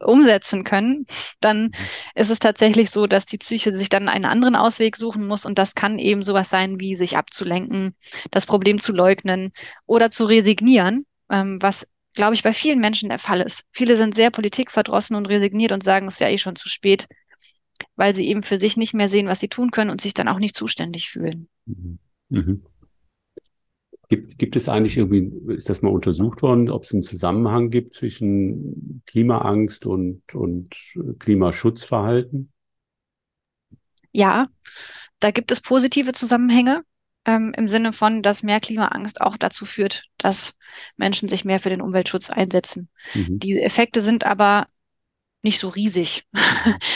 [0.00, 1.06] umsetzen können,
[1.40, 1.72] dann mhm.
[2.14, 5.58] ist es tatsächlich so, dass die Psyche sich dann einen anderen Ausweg suchen muss und
[5.58, 7.94] das kann eben sowas sein, wie sich abzulenken,
[8.30, 9.52] das Problem zu leugnen
[9.86, 13.64] oder zu resignieren, ähm, was glaube ich bei vielen Menschen der Fall ist.
[13.72, 17.06] Viele sind sehr politikverdrossen und resigniert und sagen, es ist ja eh schon zu spät,
[17.94, 20.28] weil sie eben für sich nicht mehr sehen, was sie tun können und sich dann
[20.28, 21.48] auch nicht zuständig fühlen.
[21.66, 21.98] Mhm.
[22.28, 22.66] Mhm.
[24.08, 27.94] Gibt, gibt es eigentlich irgendwie, ist das mal untersucht worden, ob es einen Zusammenhang gibt
[27.94, 30.76] zwischen Klimaangst und, und
[31.18, 32.52] Klimaschutzverhalten?
[34.12, 34.48] Ja,
[35.20, 36.84] da gibt es positive Zusammenhänge.
[37.26, 40.56] ähm, im Sinne von, dass mehr Klimaangst auch dazu führt, dass
[40.96, 42.88] Menschen sich mehr für den Umweltschutz einsetzen.
[43.14, 43.42] Mhm.
[43.42, 44.68] Diese Effekte sind aber
[45.42, 46.24] nicht so riesig.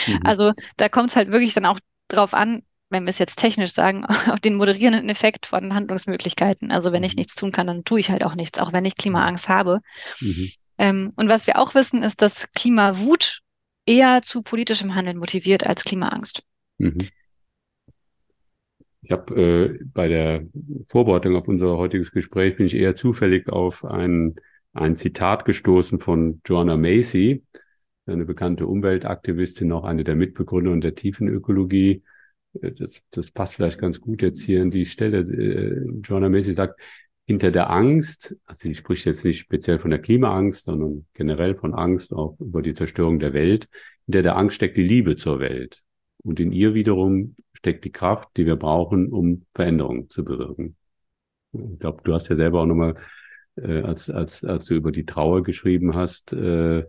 [0.05, 0.19] Mhm.
[0.23, 3.73] Also da kommt es halt wirklich dann auch drauf an, wenn wir es jetzt technisch
[3.73, 6.71] sagen, auf den moderierenden Effekt von Handlungsmöglichkeiten.
[6.71, 7.19] Also wenn ich mhm.
[7.19, 9.79] nichts tun kann, dann tue ich halt auch nichts, auch wenn ich Klimaangst habe.
[10.19, 10.49] Mhm.
[10.77, 13.41] Ähm, und was wir auch wissen, ist, dass Klimawut
[13.85, 16.43] eher zu politischem Handeln motiviert als Klimaangst.
[16.77, 17.07] Mhm.
[19.03, 20.43] Ich habe äh, bei der
[20.85, 24.35] Vorbereitung auf unser heutiges Gespräch bin ich eher zufällig auf ein,
[24.73, 27.43] ein Zitat gestoßen von Joanna Macy,
[28.05, 32.03] eine bekannte Umweltaktivistin, auch eine der Mitbegründer der Tiefenökologie.
[32.53, 35.19] Das, das passt vielleicht ganz gut jetzt hier an die Stelle.
[35.19, 36.79] Äh, Joanna Macy sagt,
[37.25, 41.73] hinter der Angst, also sie spricht jetzt nicht speziell von der Klimaangst, sondern generell von
[41.73, 43.69] Angst auch über die Zerstörung der Welt,
[44.05, 45.81] hinter der Angst steckt die Liebe zur Welt.
[46.23, 50.75] Und in ihr wiederum steckt die Kraft, die wir brauchen, um Veränderungen zu bewirken.
[51.53, 52.95] Ich glaube, du hast ja selber auch nochmal,
[53.55, 56.83] äh, als, als, als du über die Trauer geschrieben hast, äh,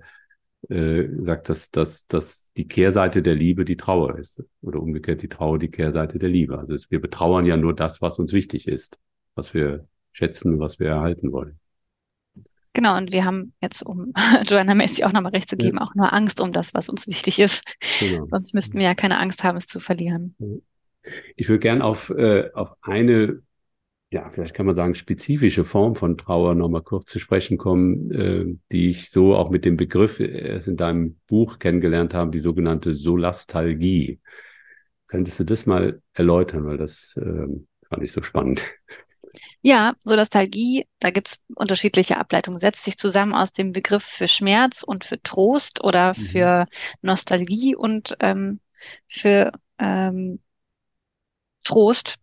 [0.68, 4.42] äh, gesagt, dass, dass, dass die Kehrseite der Liebe die Trauer ist.
[4.60, 6.58] Oder umgekehrt die Trauer die Kehrseite der Liebe.
[6.58, 8.98] Also es, wir betrauern ja nur das, was uns wichtig ist,
[9.34, 11.58] was wir schätzen, was wir erhalten wollen.
[12.74, 14.12] Genau, und wir haben jetzt, um
[14.46, 15.84] Joanna Macy auch nochmal recht zu geben, ja.
[15.84, 17.62] auch nur Angst um das, was uns wichtig ist.
[18.00, 18.26] Genau.
[18.30, 20.34] Sonst müssten wir ja keine Angst haben, es zu verlieren.
[21.36, 23.42] Ich würde gern auf, äh, auf eine,
[24.12, 28.44] ja, vielleicht kann man sagen, spezifische Form von Trauer nochmal kurz zu sprechen kommen, äh,
[28.70, 32.92] die ich so auch mit dem Begriff erst in deinem Buch kennengelernt habe, die sogenannte
[32.92, 34.20] Solastalgie.
[35.06, 37.46] Könntest du das mal erläutern, weil das äh,
[37.88, 38.64] fand ich so spannend.
[39.62, 44.82] Ja, Solastalgie, da gibt es unterschiedliche Ableitungen, setzt sich zusammen aus dem Begriff für Schmerz
[44.82, 46.22] und für Trost oder mhm.
[46.22, 46.66] für
[47.00, 48.60] Nostalgie und ähm,
[49.08, 50.40] für ähm,
[51.64, 52.16] Trost.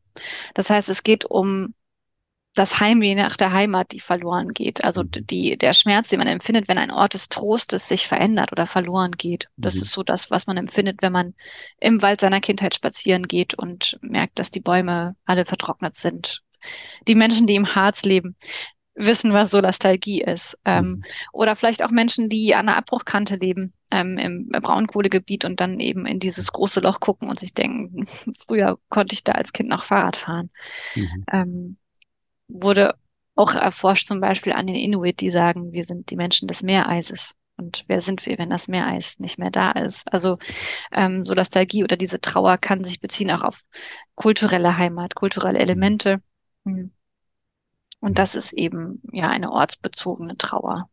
[0.53, 1.73] Das heißt, es geht um
[2.59, 4.83] das Heimweh nach der Heimat, die verloren geht.
[4.83, 5.27] Also mhm.
[5.29, 9.11] die, der Schmerz, den man empfindet, wenn ein Ort des Trostes sich verändert oder verloren
[9.11, 9.47] geht.
[9.57, 9.81] Das mhm.
[9.81, 11.33] ist so das, was man empfindet, wenn man
[11.79, 16.43] im Wald seiner Kindheit spazieren geht und merkt, dass die Bäume alle vertrocknet sind
[17.07, 18.35] die Menschen, die im Harz leben,
[18.95, 20.57] wissen, was Solastalgie ist.
[20.65, 21.03] Ähm, mhm.
[21.31, 26.05] Oder vielleicht auch Menschen, die an der Abbruchkante leben, ähm, im Braunkohlegebiet und dann eben
[26.05, 28.07] in dieses große Loch gucken und sich denken,
[28.47, 30.49] früher konnte ich da als Kind noch Fahrrad fahren.
[30.95, 31.25] Mhm.
[31.31, 31.77] Ähm,
[32.49, 32.95] wurde
[33.35, 37.35] auch erforscht zum Beispiel an den Inuit, die sagen, wir sind die Menschen des Meereises.
[37.55, 40.11] Und wer sind wir, wenn das Meereis nicht mehr da ist?
[40.11, 40.37] Also
[40.91, 43.61] ähm, so Nostalgie oder diese Trauer kann sich beziehen auch auf
[44.15, 46.21] kulturelle Heimat, kulturelle Elemente.
[46.63, 46.91] Mhm.
[47.99, 50.89] Und das ist eben ja eine ortsbezogene Trauer.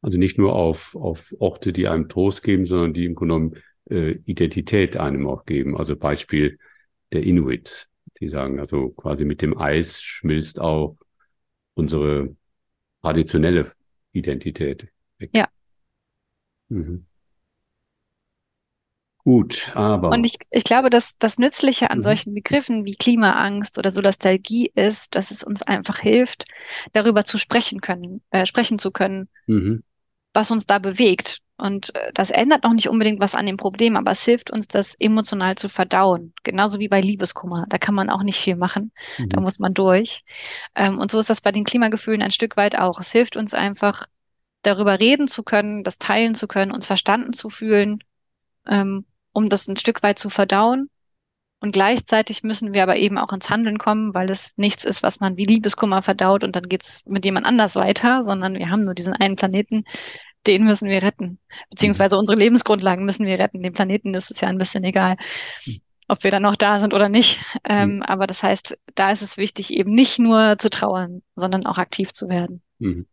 [0.00, 3.56] Also nicht nur auf, auf Orte, die einem Trost geben, sondern die im Grunde genommen
[3.88, 5.76] äh, Identität einem auch geben.
[5.76, 6.58] Also Beispiel
[7.12, 7.88] der Inuit.
[8.22, 10.96] Die sagen also quasi mit dem Eis schmilzt auch
[11.74, 12.36] unsere
[13.02, 13.72] traditionelle
[14.12, 14.86] Identität.
[15.18, 15.30] Weg.
[15.34, 15.48] Ja.
[16.68, 17.06] Mhm.
[19.24, 20.10] Gut, aber.
[20.10, 22.02] Und ich, ich glaube, dass das Nützliche an mhm.
[22.02, 26.44] solchen Begriffen wie Klimaangst oder Solastalgie ist, dass es uns einfach hilft,
[26.92, 29.82] darüber zu sprechen können, äh, sprechen zu können, mhm.
[30.32, 31.40] was uns da bewegt.
[31.62, 34.68] Und äh, das ändert noch nicht unbedingt was an dem Problem, aber es hilft uns,
[34.68, 36.32] das emotional zu verdauen.
[36.42, 37.66] Genauso wie bei Liebeskummer.
[37.68, 38.92] Da kann man auch nicht viel machen.
[39.18, 39.28] Mhm.
[39.28, 40.24] Da muss man durch.
[40.74, 43.00] Ähm, und so ist das bei den Klimagefühlen ein Stück weit auch.
[43.00, 44.06] Es hilft uns einfach,
[44.62, 48.02] darüber reden zu können, das teilen zu können, uns verstanden zu fühlen
[48.66, 50.90] ähm, um das ein Stück weit zu verdauen.
[51.60, 55.20] Und gleichzeitig müssen wir aber eben auch ins Handeln kommen, weil es nichts ist, was
[55.20, 58.94] man wie Liebeskummer verdaut und dann geht's mit jemand anders weiter, sondern wir haben nur
[58.94, 59.84] diesen einen Planeten,
[60.46, 61.38] den müssen wir retten.
[61.70, 63.62] Beziehungsweise unsere Lebensgrundlagen müssen wir retten.
[63.62, 65.16] Den Planeten ist es ja ein bisschen egal,
[66.08, 67.40] ob wir dann noch da sind oder nicht.
[67.68, 68.02] Ähm, mhm.
[68.02, 72.12] Aber das heißt, da ist es wichtig, eben nicht nur zu trauern, sondern auch aktiv
[72.12, 72.62] zu werden.
[72.78, 73.06] Mhm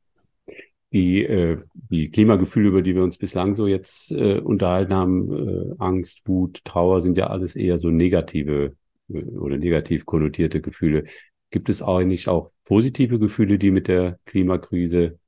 [0.92, 5.76] die, äh, die Klimagefühle, über die wir uns bislang so jetzt äh, unterhalten haben, äh,
[5.78, 8.76] Angst, Wut, Trauer, sind ja alles eher so negative
[9.10, 11.06] äh, oder negativ konnotierte Gefühle.
[11.52, 15.20] Gibt es eigentlich auch positive Gefühle, die mit der Klimakrise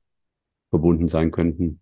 [0.70, 1.80] verbunden sein könnten?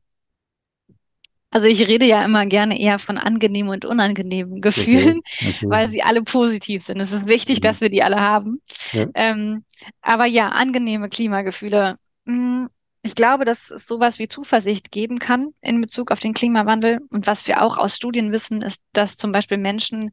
[1.51, 5.67] Also ich rede ja immer gerne eher von angenehmen und unangenehmen Gefühlen, okay, okay.
[5.69, 7.01] weil sie alle positiv sind.
[7.01, 7.63] Es ist wichtig, mhm.
[7.63, 8.61] dass wir die alle haben.
[8.93, 9.07] Ja.
[9.15, 9.65] Ähm,
[10.01, 11.97] aber ja, angenehme Klimagefühle.
[12.25, 12.71] Mh, hm,
[13.03, 17.01] ich glaube, dass es sowas wie Zuversicht geben kann in Bezug auf den Klimawandel.
[17.09, 20.13] Und was wir auch aus Studien wissen, ist, dass zum Beispiel Menschen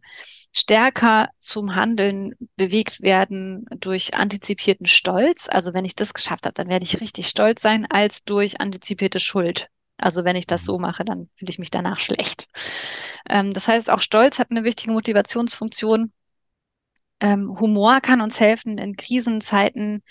[0.53, 5.47] stärker zum Handeln bewegt werden durch antizipierten Stolz.
[5.49, 9.19] Also wenn ich das geschafft habe, dann werde ich richtig stolz sein, als durch antizipierte
[9.19, 9.67] Schuld.
[9.97, 12.47] Also wenn ich das so mache, dann fühle ich mich danach schlecht.
[13.29, 16.11] Ähm, das heißt, auch Stolz hat eine wichtige Motivationsfunktion.
[17.19, 20.03] Ähm, Humor kann uns helfen, in Krisenzeiten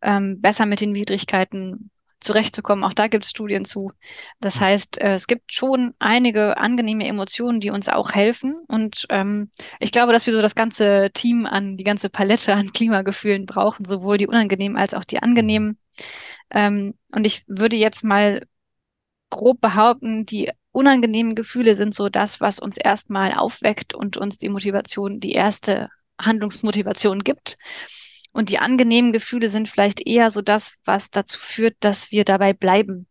[0.00, 1.90] ähm, besser mit den Widrigkeiten
[2.22, 2.84] zurechtzukommen.
[2.84, 3.92] Auch da gibt es Studien zu.
[4.40, 8.62] Das heißt, äh, es gibt schon einige angenehme Emotionen, die uns auch helfen.
[8.68, 9.50] Und ähm,
[9.80, 13.84] ich glaube, dass wir so das ganze Team an, die ganze Palette an Klimagefühlen brauchen,
[13.84, 15.78] sowohl die unangenehmen als auch die angenehmen.
[16.50, 18.42] Ähm, und ich würde jetzt mal
[19.32, 24.50] grob behaupten, die unangenehmen Gefühle sind so das, was uns erstmal aufweckt und uns die
[24.50, 25.88] Motivation, die erste
[26.20, 27.58] Handlungsmotivation gibt.
[28.32, 32.52] Und die angenehmen Gefühle sind vielleicht eher so das, was dazu führt, dass wir dabei
[32.52, 33.08] bleiben.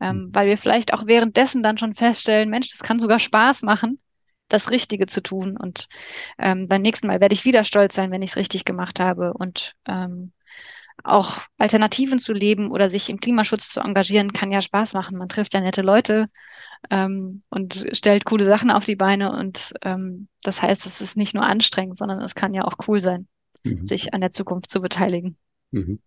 [0.00, 0.34] Ähm, mhm.
[0.34, 4.00] weil wir vielleicht auch währenddessen dann schon feststellen, Mensch, das kann sogar Spaß machen,
[4.48, 5.56] das Richtige zu tun.
[5.56, 5.86] Und
[6.36, 9.32] ähm, beim nächsten Mal werde ich wieder stolz sein, wenn ich es richtig gemacht habe.
[9.34, 10.32] Und ähm,
[11.02, 15.18] auch Alternativen zu leben oder sich im Klimaschutz zu engagieren, kann ja Spaß machen.
[15.18, 16.28] Man trifft ja nette Leute
[16.90, 19.32] ähm, und stellt coole Sachen auf die Beine.
[19.32, 23.00] Und ähm, das heißt, es ist nicht nur anstrengend, sondern es kann ja auch cool
[23.00, 23.26] sein,
[23.64, 23.84] mhm.
[23.84, 25.36] sich an der Zukunft zu beteiligen.
[25.72, 26.00] Mhm.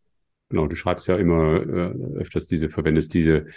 [0.50, 3.48] Genau, du schreibst ja immer äh, öfters diese, verwendest diese,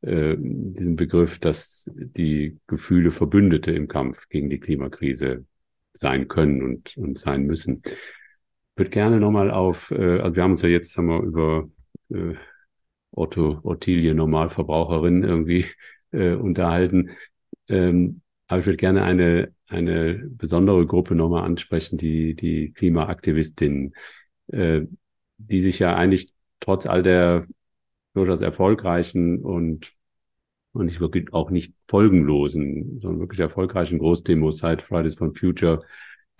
[0.00, 5.44] äh, diesen Begriff, dass die Gefühle Verbündete im Kampf gegen die Klimakrise
[5.92, 7.82] sein können und, und sein müssen.
[8.78, 11.68] Ich würde gerne nochmal auf, äh, also wir haben uns ja jetzt haben wir über
[12.10, 12.36] äh,
[13.10, 15.66] Otto Ottilie Normalverbraucherin irgendwie
[16.12, 17.10] äh, unterhalten.
[17.68, 23.94] Ähm, aber ich würde gerne eine, eine besondere Gruppe nochmal ansprechen, die, die Klimaaktivistinnen,
[24.52, 24.82] äh,
[25.38, 26.28] die sich ja eigentlich
[26.60, 27.48] trotz all der
[28.14, 29.92] durchaus erfolgreichen und,
[30.70, 35.80] und nicht wirklich auch nicht folgenlosen, sondern wirklich erfolgreichen Großdemos seit Fridays for Future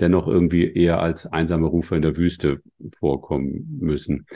[0.00, 2.62] dennoch irgendwie eher als einsame Rufe in der Wüste
[2.98, 4.26] vorkommen müssen.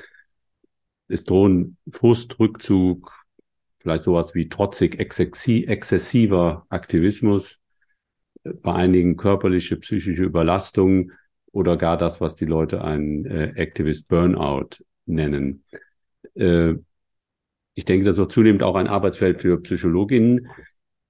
[1.08, 3.12] Es drohen Frust, Rückzug,
[3.78, 7.60] vielleicht sowas wie trotzig exzessiver Aktivismus,
[8.44, 11.12] äh, bei einigen körperliche, psychische Überlastung
[11.52, 15.64] oder gar das, was die Leute ein äh, Activist Burnout nennen.
[16.34, 16.74] Äh,
[17.74, 20.48] ich denke, das auch zunehmend auch ein Arbeitsfeld für Psychologinnen.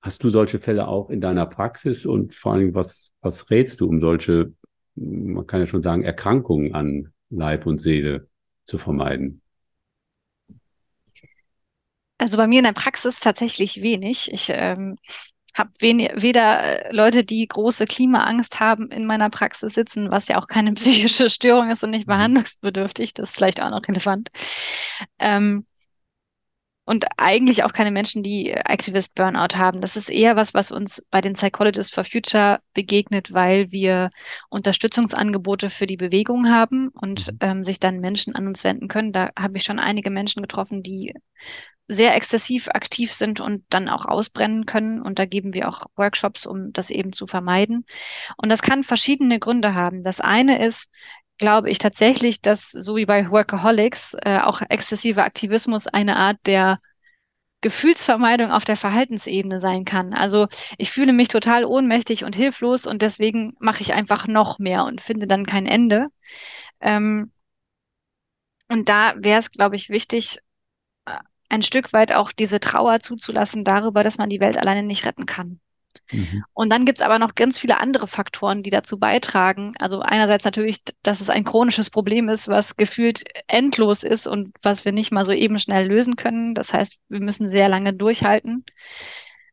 [0.02, 3.88] Hast du solche Fälle auch in deiner Praxis und vor allem, was, was rätst du,
[3.88, 4.52] um solche,
[4.96, 8.28] man kann ja schon sagen, Erkrankungen an Leib und Seele
[8.64, 9.40] zu vermeiden?
[12.18, 14.32] Also bei mir in der Praxis tatsächlich wenig.
[14.32, 14.96] Ich ähm,
[15.54, 20.48] habe weder äh, Leute, die große Klimaangst haben, in meiner Praxis sitzen, was ja auch
[20.48, 22.12] keine psychische Störung ist und nicht mhm.
[22.12, 23.14] behandlungsbedürftig.
[23.14, 24.30] Das ist vielleicht auch noch relevant.
[25.18, 25.66] Ähm,
[26.84, 29.80] und eigentlich auch keine Menschen, die Activist Burnout haben.
[29.80, 34.10] Das ist eher was, was uns bei den Psychologists for Future begegnet, weil wir
[34.48, 37.38] Unterstützungsangebote für die Bewegung haben und mhm.
[37.40, 39.12] ähm, sich dann Menschen an uns wenden können.
[39.12, 41.14] Da habe ich schon einige Menschen getroffen, die
[41.88, 45.00] sehr exzessiv aktiv sind und dann auch ausbrennen können.
[45.02, 47.84] Und da geben wir auch Workshops, um das eben zu vermeiden.
[48.36, 50.02] Und das kann verschiedene Gründe haben.
[50.02, 50.88] Das eine ist,
[51.38, 56.80] glaube ich tatsächlich, dass so wie bei Workaholics äh, auch exzessiver Aktivismus eine Art der
[57.62, 60.14] Gefühlsvermeidung auf der Verhaltensebene sein kann.
[60.14, 64.84] Also ich fühle mich total ohnmächtig und hilflos und deswegen mache ich einfach noch mehr
[64.84, 66.08] und finde dann kein Ende.
[66.80, 67.30] Ähm,
[68.68, 70.38] und da wäre es, glaube ich, wichtig,
[71.48, 75.26] ein Stück weit auch diese Trauer zuzulassen darüber, dass man die Welt alleine nicht retten
[75.26, 75.60] kann.
[76.12, 76.44] Mhm.
[76.52, 79.72] Und dann gibt's aber noch ganz viele andere Faktoren, die dazu beitragen.
[79.78, 84.84] Also einerseits natürlich, dass es ein chronisches Problem ist, was gefühlt endlos ist und was
[84.84, 86.54] wir nicht mal so eben schnell lösen können.
[86.54, 88.64] Das heißt, wir müssen sehr lange durchhalten.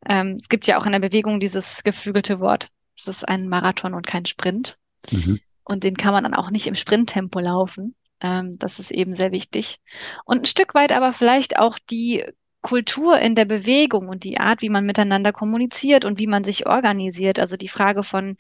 [0.08, 3.94] Ähm, es gibt ja auch in der Bewegung dieses geflügelte Wort, es ist ein Marathon
[3.94, 4.78] und kein Sprint.
[5.12, 5.40] Mhm.
[5.64, 7.96] Und den kann man dann auch nicht im Sprinttempo laufen.
[8.22, 9.80] Ähm, das ist eben sehr wichtig.
[10.26, 12.26] Und ein Stück weit aber vielleicht auch die
[12.62, 16.68] Kultur in der Bewegung und die Art, wie man miteinander kommuniziert und wie man sich
[16.68, 17.40] organisiert.
[17.40, 18.38] Also die Frage von,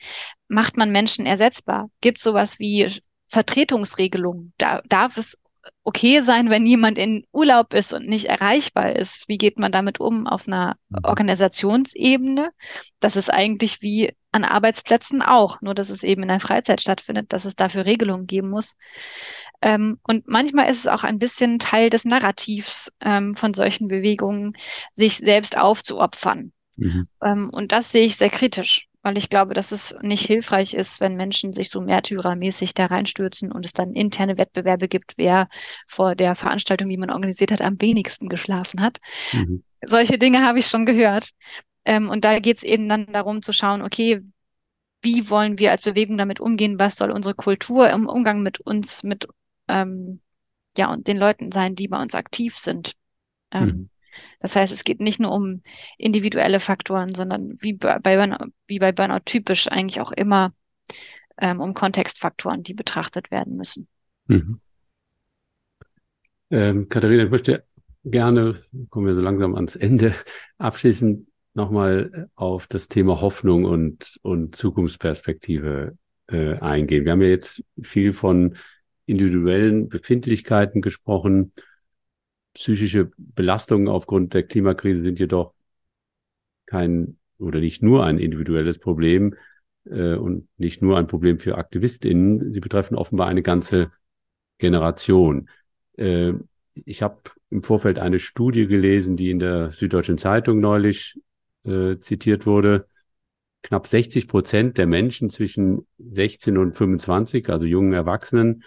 [0.47, 1.89] macht man Menschen ersetzbar?
[2.01, 2.91] Gibt sowas wie
[3.27, 4.53] Vertretungsregelungen?
[4.58, 5.38] Da, darf es
[5.84, 9.27] okay sein, wenn jemand in Urlaub ist und nicht erreichbar ist?
[9.27, 10.99] Wie geht man damit um auf einer mhm.
[11.03, 12.51] Organisationsebene?
[12.99, 17.34] Das ist eigentlich wie an Arbeitsplätzen auch, nur dass es eben in der Freizeit stattfindet,
[17.34, 18.76] dass es dafür Regelungen geben muss.
[19.61, 24.53] Ähm, und manchmal ist es auch ein bisschen Teil des Narrativs ähm, von solchen Bewegungen,
[24.95, 26.51] sich selbst aufzuopfern.
[26.76, 27.07] Mhm.
[27.24, 31.00] Ähm, und das sehe ich sehr kritisch, weil ich glaube, dass es nicht hilfreich ist,
[31.00, 35.47] wenn Menschen sich so märtyrermäßig da reinstürzen und es dann interne Wettbewerbe gibt, wer
[35.88, 38.97] vor der Veranstaltung, die man organisiert hat, am wenigsten geschlafen hat.
[39.32, 39.64] Mhm.
[39.86, 41.30] Solche Dinge habe ich schon gehört.
[41.86, 44.22] Ähm, und da geht es eben dann darum zu schauen, okay,
[45.02, 46.78] wie wollen wir als Bewegung damit umgehen?
[46.78, 49.28] Was soll unsere Kultur im Umgang mit uns, mit
[49.70, 50.20] ähm,
[50.78, 52.93] ja, und den Leuten sein, die bei uns aktiv sind.
[53.52, 53.89] Ähm, mhm.
[54.39, 55.61] Das heißt, es geht nicht nur um
[55.97, 60.53] individuelle Faktoren, sondern wie bei, Burnout, wie bei Burnout typisch eigentlich auch immer
[61.38, 63.88] ähm, um Kontextfaktoren, die betrachtet werden müssen.
[64.28, 64.59] Mhm.
[66.51, 67.63] Ähm, Katharina, ich möchte
[68.03, 70.15] gerne, kommen wir so langsam ans Ende,
[70.57, 75.97] abschließend nochmal auf das Thema Hoffnung und, und Zukunftsperspektive
[76.28, 77.05] äh, eingehen.
[77.05, 78.55] Wir haben ja jetzt viel von
[79.05, 81.53] individuellen Befindlichkeiten gesprochen.
[82.60, 85.53] Psychische Belastungen aufgrund der Klimakrise sind jedoch
[86.66, 89.34] kein oder nicht nur ein individuelles Problem
[89.86, 92.51] äh, und nicht nur ein Problem für AktivistInnen.
[92.51, 93.93] Sie betreffen offenbar eine ganze
[94.57, 95.49] Generation.
[95.95, 96.34] Äh,
[96.74, 101.18] ich habe im Vorfeld eine Studie gelesen, die in der Süddeutschen Zeitung neulich
[101.64, 102.88] äh, zitiert wurde.
[103.64, 108.66] Knapp 60 Prozent der Menschen zwischen 16 und 25, also jungen Erwachsenen,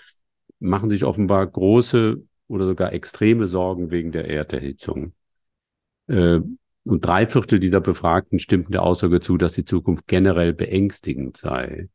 [0.61, 2.23] machen sich offenbar große
[2.53, 5.15] oder sogar extreme Sorgen wegen der Erderhitzung.
[6.07, 6.41] Äh,
[6.85, 11.89] und drei Viertel dieser Befragten stimmten der Aussage zu, dass die Zukunft generell beängstigend sei.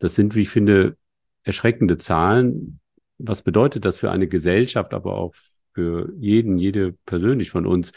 [0.00, 0.96] Das sind, wie ich finde,
[1.44, 2.80] erschreckende Zahlen.
[3.18, 5.34] Was bedeutet das für eine Gesellschaft, aber auch
[5.74, 7.92] für jeden, jede persönlich von uns,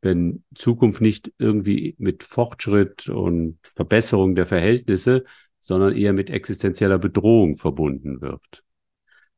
[0.00, 5.24] wenn Zukunft nicht irgendwie mit Fortschritt und Verbesserung der Verhältnisse,
[5.60, 8.64] sondern eher mit existenzieller Bedrohung verbunden wird?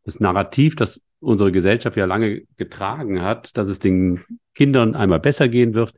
[0.05, 5.49] Das Narrativ, das unsere Gesellschaft ja lange getragen hat, dass es den Kindern einmal besser
[5.49, 5.95] gehen wird,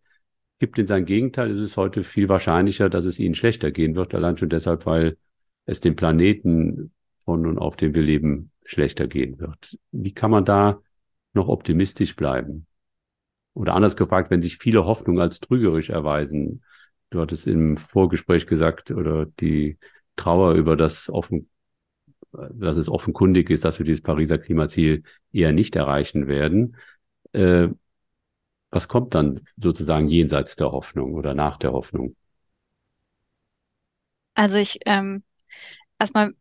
[0.59, 1.51] gibt in sein Gegenteil.
[1.51, 5.17] Es ist heute viel wahrscheinlicher, dass es ihnen schlechter gehen wird, allein schon deshalb, weil
[5.67, 6.93] es dem Planeten
[7.25, 9.77] von und auf dem wir leben schlechter gehen wird.
[9.93, 10.81] Wie kann man da
[11.35, 12.67] noch optimistisch bleiben?
[13.55, 16.63] Oder anders gefragt, wenn sich viele Hoffnungen als trügerisch erweisen,
[17.11, 19.79] du hattest im Vorgespräch gesagt, oder die
[20.15, 21.49] Trauer über das offen,
[22.53, 26.77] dass es offenkundig ist, dass wir dieses Pariser Klimaziel eher nicht erreichen werden.
[27.33, 27.69] Äh,
[28.71, 32.17] was kommt dann sozusagen jenseits der Hoffnung oder nach der Hoffnung?
[34.35, 35.23] Also ich ähm,
[35.99, 36.35] erstmal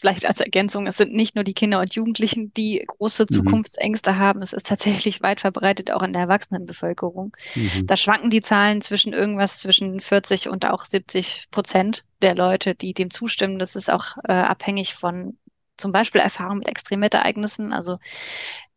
[0.00, 3.34] vielleicht als Ergänzung, es sind nicht nur die Kinder und Jugendlichen, die große mhm.
[3.34, 4.42] Zukunftsängste haben.
[4.42, 7.36] Es ist tatsächlich weit verbreitet auch in der Erwachsenenbevölkerung.
[7.54, 7.86] Mhm.
[7.86, 12.94] Da schwanken die Zahlen zwischen irgendwas zwischen 40 und auch 70 Prozent der Leute, die
[12.94, 13.58] dem zustimmen.
[13.58, 15.36] Das ist auch äh, abhängig von
[15.76, 17.72] zum Beispiel Erfahrung mit Extremwetterereignissen.
[17.72, 17.98] Also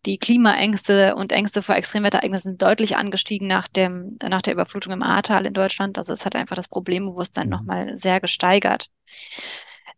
[0.05, 5.03] die Klimaängste und Ängste vor Extremwetterereignissen sind deutlich angestiegen nach, dem, nach der Überflutung im
[5.03, 5.97] Ahrtal in Deutschland.
[5.97, 7.51] Also es hat einfach das Problembewusstsein mhm.
[7.51, 8.89] nochmal sehr gesteigert.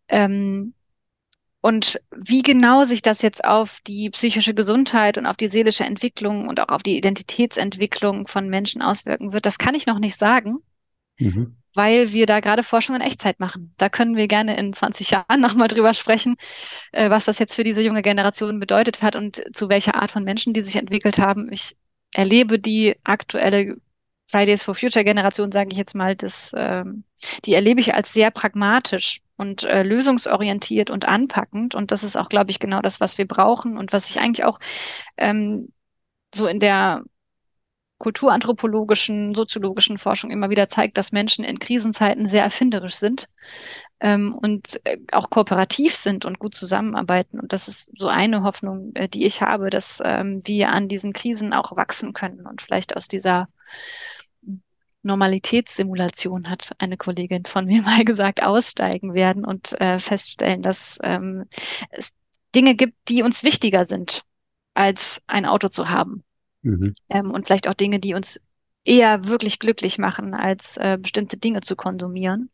[0.08, 0.74] Ähm,
[1.66, 6.48] und wie genau sich das jetzt auf die psychische Gesundheit und auf die seelische Entwicklung
[6.48, 10.60] und auch auf die Identitätsentwicklung von Menschen auswirken wird, das kann ich noch nicht sagen.
[11.18, 13.74] Mhm weil wir da gerade Forschung in Echtzeit machen.
[13.76, 16.38] Da können wir gerne in 20 Jahren nochmal drüber sprechen,
[16.94, 20.24] äh, was das jetzt für diese junge Generation bedeutet hat und zu welcher Art von
[20.24, 21.52] Menschen die sich entwickelt haben.
[21.52, 21.76] Ich
[22.14, 23.76] erlebe die aktuelle
[24.26, 27.04] Fridays for Future Generation, sage ich jetzt mal, das, ähm,
[27.44, 31.76] die erlebe ich als sehr pragmatisch und äh, lösungsorientiert und anpackend.
[31.76, 34.46] Und das ist auch, glaube ich, genau das, was wir brauchen und was ich eigentlich
[34.46, 34.60] auch
[35.18, 35.70] ähm,
[36.34, 37.04] so in der
[37.98, 43.30] kulturanthropologischen, soziologischen Forschung immer wieder zeigt, dass Menschen in Krisenzeiten sehr erfinderisch sind
[44.02, 47.40] ähm, und äh, auch kooperativ sind und gut zusammenarbeiten.
[47.40, 51.14] Und das ist so eine Hoffnung, äh, die ich habe, dass ähm, wir an diesen
[51.14, 53.48] Krisen auch wachsen können und vielleicht aus dieser
[55.06, 61.46] Normalitätssimulation, hat eine Kollegin von mir mal gesagt, aussteigen werden und äh, feststellen, dass ähm,
[61.92, 62.14] es
[62.54, 64.24] Dinge gibt, die uns wichtiger sind,
[64.74, 66.24] als ein Auto zu haben
[66.66, 66.96] Mhm.
[67.10, 68.42] Ähm, und vielleicht auch Dinge, die uns
[68.84, 72.50] eher wirklich glücklich machen, als äh, bestimmte Dinge zu konsumieren,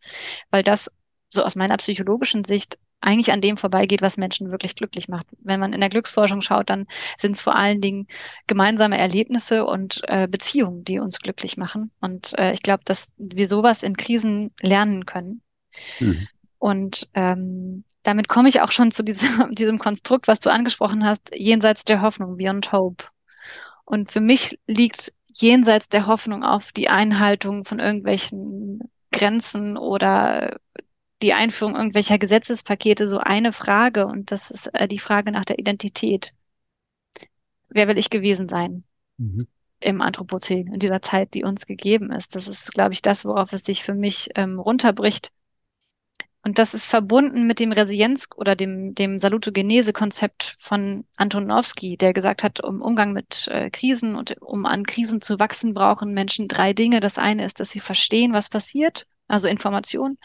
[0.50, 0.92] weil das
[1.30, 5.26] so aus meiner psychologischen Sicht eigentlich an dem vorbeigeht, was Menschen wirklich glücklich macht.
[5.40, 6.88] Wenn man in der Glücksforschung schaut, dann
[7.18, 8.08] sind es vor allen Dingen
[8.48, 11.92] gemeinsame Erlebnisse und äh, Beziehungen, die uns glücklich machen.
[12.00, 15.42] Und äh, ich glaube, dass wir sowas in Krisen lernen können.
[16.00, 16.28] Mhm.
[16.60, 21.36] Und ähm, damit komme ich auch schon zu diesem, diesem Konstrukt, was du angesprochen hast,
[21.36, 23.06] jenseits der Hoffnung, Beyond Hope.
[23.84, 28.80] Und für mich liegt jenseits der Hoffnung auf die Einhaltung von irgendwelchen
[29.12, 30.60] Grenzen oder
[31.22, 35.60] die Einführung irgendwelcher Gesetzespakete so eine Frage und das ist äh, die Frage nach der
[35.60, 36.34] Identität.
[37.70, 38.84] Wer will ich gewesen sein
[39.18, 39.48] mhm.
[39.80, 42.36] im Anthropozän, in dieser Zeit, die uns gegeben ist?
[42.36, 45.32] Das ist, glaube ich, das, worauf es sich für mich ähm, runterbricht.
[46.44, 52.42] Und das ist verbunden mit dem Resilienz- oder dem, dem Salutogenese-Konzept von Antonowski, der gesagt
[52.42, 56.74] hat, um Umgang mit äh, Krisen und um an Krisen zu wachsen, brauchen Menschen drei
[56.74, 57.00] Dinge.
[57.00, 60.18] Das eine ist, dass sie verstehen, was passiert, also Information.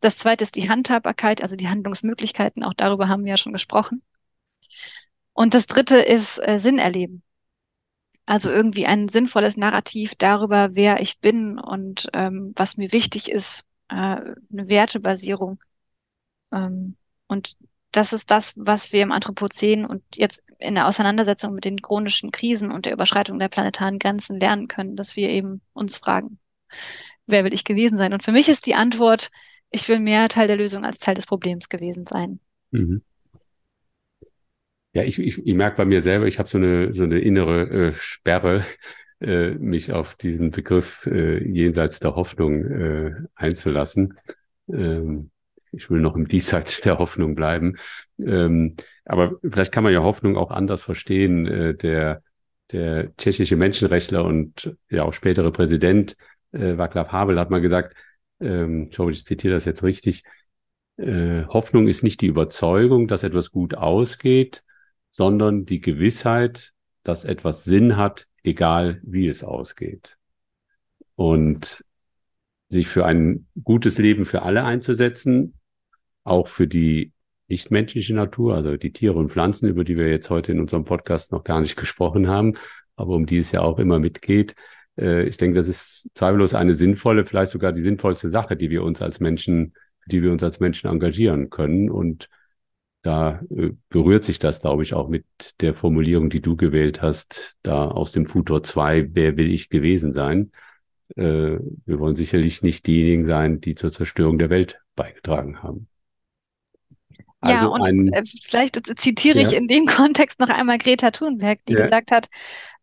[0.00, 2.64] Das zweite ist die Handhabbarkeit, also die Handlungsmöglichkeiten.
[2.64, 4.02] Auch darüber haben wir ja schon gesprochen.
[5.34, 7.22] Und das dritte ist äh, Sinn erleben.
[8.26, 13.64] Also irgendwie ein sinnvolles Narrativ darüber, wer ich bin und ähm, was mir wichtig ist,
[13.88, 14.36] äh, eine
[14.68, 15.60] Wertebasierung.
[16.52, 16.96] Ähm,
[17.26, 17.56] Und
[17.92, 22.30] das ist das, was wir im Anthropozän und jetzt in der Auseinandersetzung mit den chronischen
[22.30, 26.38] Krisen und der Überschreitung der planetaren Grenzen lernen können, dass wir eben uns fragen,
[27.32, 28.12] wer will ich gewesen sein?
[28.12, 29.30] Und für mich ist die Antwort,
[29.70, 32.38] ich will mehr Teil der Lösung als Teil des Problems gewesen sein.
[32.70, 33.02] Mhm.
[34.92, 37.88] Ja, ich, ich, ich merke bei mir selber, ich habe so eine, so eine innere
[37.88, 38.62] äh, Sperre,
[39.20, 44.18] äh, mich auf diesen Begriff äh, jenseits der Hoffnung äh, einzulassen.
[44.68, 45.30] Ähm,
[45.72, 47.76] ich will noch im Diesseits der Hoffnung bleiben.
[48.18, 48.76] Ähm,
[49.06, 51.46] aber vielleicht kann man ja Hoffnung auch anders verstehen.
[51.46, 52.22] Äh, der,
[52.72, 56.16] der tschechische Menschenrechtler und ja auch spätere Präsident
[56.52, 57.96] äh, Václav Havel hat mal gesagt,
[58.40, 60.24] ähm, ich hoffe, ich zitiere das jetzt richtig,
[60.96, 64.62] äh, Hoffnung ist nicht die Überzeugung, dass etwas gut ausgeht,
[65.10, 66.72] sondern die Gewissheit,
[67.02, 70.18] dass etwas Sinn hat, egal wie es ausgeht.
[71.14, 71.84] Und
[72.68, 75.54] sich für ein gutes Leben für alle einzusetzen,
[76.24, 77.12] auch für die
[77.48, 81.32] nichtmenschliche Natur, also die Tiere und Pflanzen, über die wir jetzt heute in unserem Podcast
[81.32, 82.54] noch gar nicht gesprochen haben,
[82.96, 84.54] aber um die es ja auch immer mitgeht.
[84.98, 88.82] Äh, ich denke, das ist zweifellos eine sinnvolle, vielleicht sogar die sinnvollste Sache, die wir
[88.82, 89.74] uns als Menschen,
[90.06, 91.90] die wir uns als Menschen engagieren können.
[91.90, 92.28] Und
[93.02, 95.24] da äh, berührt sich das, glaube ich, auch mit
[95.60, 100.12] der Formulierung, die du gewählt hast, da aus dem Futur 2, wer will ich gewesen
[100.12, 100.52] sein?
[101.16, 105.88] Äh, wir wollen sicherlich nicht diejenigen sein, die zur Zerstörung der Welt beigetragen haben.
[107.40, 109.48] Also ja, und ein, äh, vielleicht zitiere ja.
[109.48, 111.80] ich in dem Kontext noch einmal Greta Thunberg, die ja.
[111.80, 112.28] gesagt hat,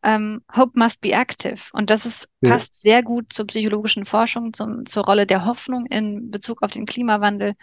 [0.04, 1.70] ähm, Hope must be active.
[1.74, 2.52] Und das ist, ja.
[2.52, 6.86] passt sehr gut zur psychologischen Forschung, zum, zur Rolle der Hoffnung in Bezug auf den
[6.86, 7.56] Klimawandel.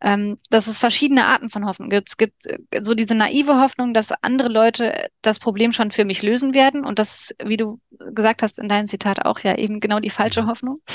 [0.00, 2.08] Ähm, dass es verschiedene Arten von Hoffnung gibt.
[2.08, 6.22] Es gibt äh, so diese naive Hoffnung, dass andere Leute das Problem schon für mich
[6.22, 6.84] lösen werden.
[6.84, 10.42] Und das, wie du gesagt hast in deinem Zitat auch ja eben genau die falsche
[10.42, 10.48] mhm.
[10.48, 10.80] Hoffnung.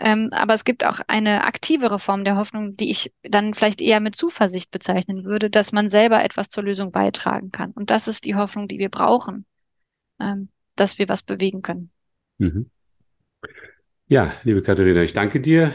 [0.00, 3.98] Ähm, aber es gibt auch eine aktivere Form der Hoffnung, die ich dann vielleicht eher
[3.98, 7.72] mit Zuversicht bezeichnen würde, dass man selber etwas zur Lösung beitragen kann.
[7.72, 9.44] Und das ist die Hoffnung, die wir brauchen
[10.20, 11.90] ähm, dass wir was bewegen können.
[12.38, 12.70] Mhm.
[14.06, 15.74] Ja, liebe Katharina, ich danke dir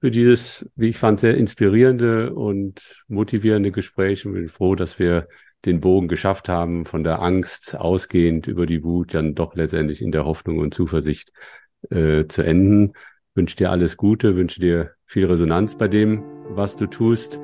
[0.00, 5.28] für dieses, wie ich fand, sehr inspirierende und motivierende Gespräch und bin froh, dass wir
[5.64, 10.12] den Bogen geschafft haben, von der Angst ausgehend über die Wut dann doch letztendlich in
[10.12, 11.32] der Hoffnung und Zuversicht
[11.90, 12.92] äh, zu enden.
[13.34, 17.40] wünsche dir alles Gute, wünsche dir viel Resonanz bei dem, was du tust.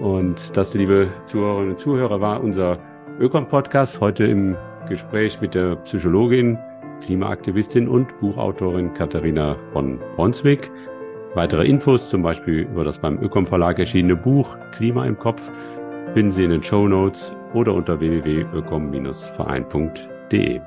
[0.00, 2.80] Und das, liebe Zuhörerinnen und Zuhörer, war unser
[3.18, 4.56] Ökon-Podcast heute im
[4.88, 6.58] Gespräch mit der Psychologin,
[7.02, 10.72] Klimaaktivistin und Buchautorin Katharina von Bronswick.
[11.34, 15.40] Weitere Infos, zum Beispiel über das beim Ökom Verlag erschienene Buch Klima im Kopf,
[16.14, 20.60] finden Sie in den Show Notes oder unter www.ökom-verein.de.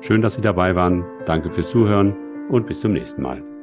[0.00, 1.04] Schön, dass Sie dabei waren.
[1.26, 2.16] Danke fürs Zuhören
[2.48, 3.53] und bis zum nächsten Mal.